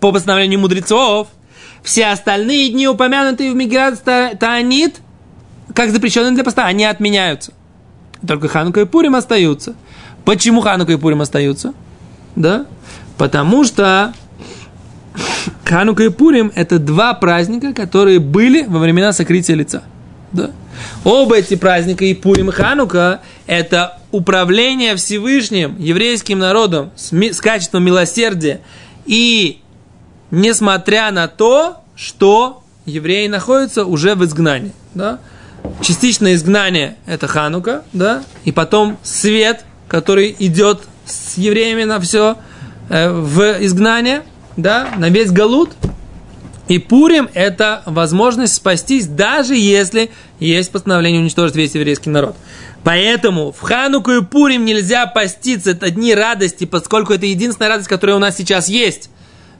по 0.00 0.10
постановлению 0.10 0.58
мудрецов. 0.58 1.28
Все 1.82 2.06
остальные 2.06 2.70
дни, 2.70 2.88
упомянутые 2.88 3.52
в 3.52 3.56
Мигелат 3.56 4.02
Танит, 4.38 5.00
как 5.74 5.90
запрещенные 5.90 6.32
для 6.32 6.44
поста, 6.44 6.66
они 6.66 6.84
отменяются. 6.84 7.52
Только 8.26 8.48
Ханука 8.48 8.80
и 8.80 8.84
Пурим 8.84 9.14
остаются. 9.14 9.74
Почему 10.24 10.60
Ханука 10.60 10.92
и 10.92 10.96
Пурим 10.96 11.20
остаются? 11.20 11.72
Да? 12.36 12.66
Потому 13.16 13.64
что 13.64 14.12
Ханука 15.64 16.04
и 16.04 16.08
Пурим– 16.08 16.52
это 16.54 16.78
два 16.78 17.14
праздника, 17.14 17.72
которые 17.72 18.18
были 18.18 18.64
во 18.64 18.78
времена 18.78 19.12
сокрытия 19.12 19.54
лица. 19.56 19.82
Да? 20.32 20.50
Оба 21.04 21.38
эти 21.38 21.56
праздника, 21.56 22.04
и 22.04 22.14
Пурим, 22.14 22.50
и 22.50 22.52
Ханука– 22.52 23.20
это 23.46 23.98
управление 24.10 24.96
Всевышним, 24.96 25.76
еврейским 25.78 26.38
народом 26.38 26.90
с, 26.96 27.12
ми- 27.12 27.32
с 27.32 27.40
качеством 27.40 27.84
милосердия. 27.84 28.60
И 29.06 29.60
несмотря 30.30 31.10
на 31.10 31.28
то, 31.28 31.78
что 31.96 32.62
евреи 32.86 33.28
находятся 33.28 33.84
уже 33.84 34.14
в 34.14 34.24
изгнании. 34.24 34.72
Да? 34.94 35.20
Частичное 35.82 36.34
изгнание– 36.34 36.96
это 37.06 37.26
Ханука, 37.26 37.84
да, 37.92 38.22
и 38.44 38.52
потом 38.52 38.98
свет, 39.02 39.64
который 39.88 40.34
идет 40.38 40.82
с 41.04 41.36
евреями 41.36 41.84
на 41.84 42.00
все 42.00 42.36
э, 42.88 43.10
в 43.10 43.64
изгнание, 43.64 44.22
да, 44.56 44.88
на 44.96 45.08
весь 45.08 45.30
Галут. 45.30 45.70
И 46.68 46.78
Пурим– 46.78 47.28
это 47.34 47.82
возможность 47.86 48.54
спастись, 48.54 49.06
даже 49.06 49.56
если 49.56 50.10
есть 50.38 50.70
постановление 50.70 51.20
уничтожить 51.20 51.56
весь 51.56 51.74
еврейский 51.74 52.10
народ. 52.10 52.36
Поэтому 52.84 53.50
в 53.50 53.60
Хануку 53.60 54.12
и 54.12 54.22
Пурим 54.22 54.64
нельзя 54.64 55.06
поститься, 55.06 55.72
это 55.72 55.90
дни 55.90 56.14
радости, 56.14 56.64
поскольку 56.64 57.12
это 57.12 57.26
единственная 57.26 57.70
радость, 57.70 57.88
которая 57.88 58.16
у 58.16 58.20
нас 58.20 58.36
сейчас 58.36 58.68
есть. 58.68 59.10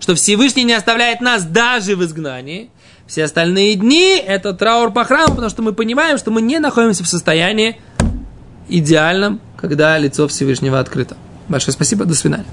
что 0.00 0.14
Всевышний 0.14 0.64
не 0.64 0.72
оставляет 0.72 1.20
нас 1.20 1.44
даже 1.44 1.94
в 1.94 2.04
изгнании. 2.04 2.70
Все 3.10 3.24
остальные 3.24 3.74
дни– 3.74 4.22
это 4.24 4.54
траур 4.54 4.92
по 4.92 5.02
храму, 5.02 5.30
потому 5.30 5.50
что 5.50 5.62
мы 5.62 5.72
понимаем, 5.72 6.16
что 6.16 6.30
мы 6.30 6.40
не 6.40 6.60
находимся 6.60 7.02
в 7.02 7.08
состоянии 7.08 7.80
идеальном, 8.68 9.40
когда 9.56 9.98
лицо 9.98 10.28
Всевышнего 10.28 10.78
открыто. 10.78 11.16
Большое 11.48 11.72
спасибо, 11.72 12.04
до 12.04 12.14
свидания. 12.14 12.46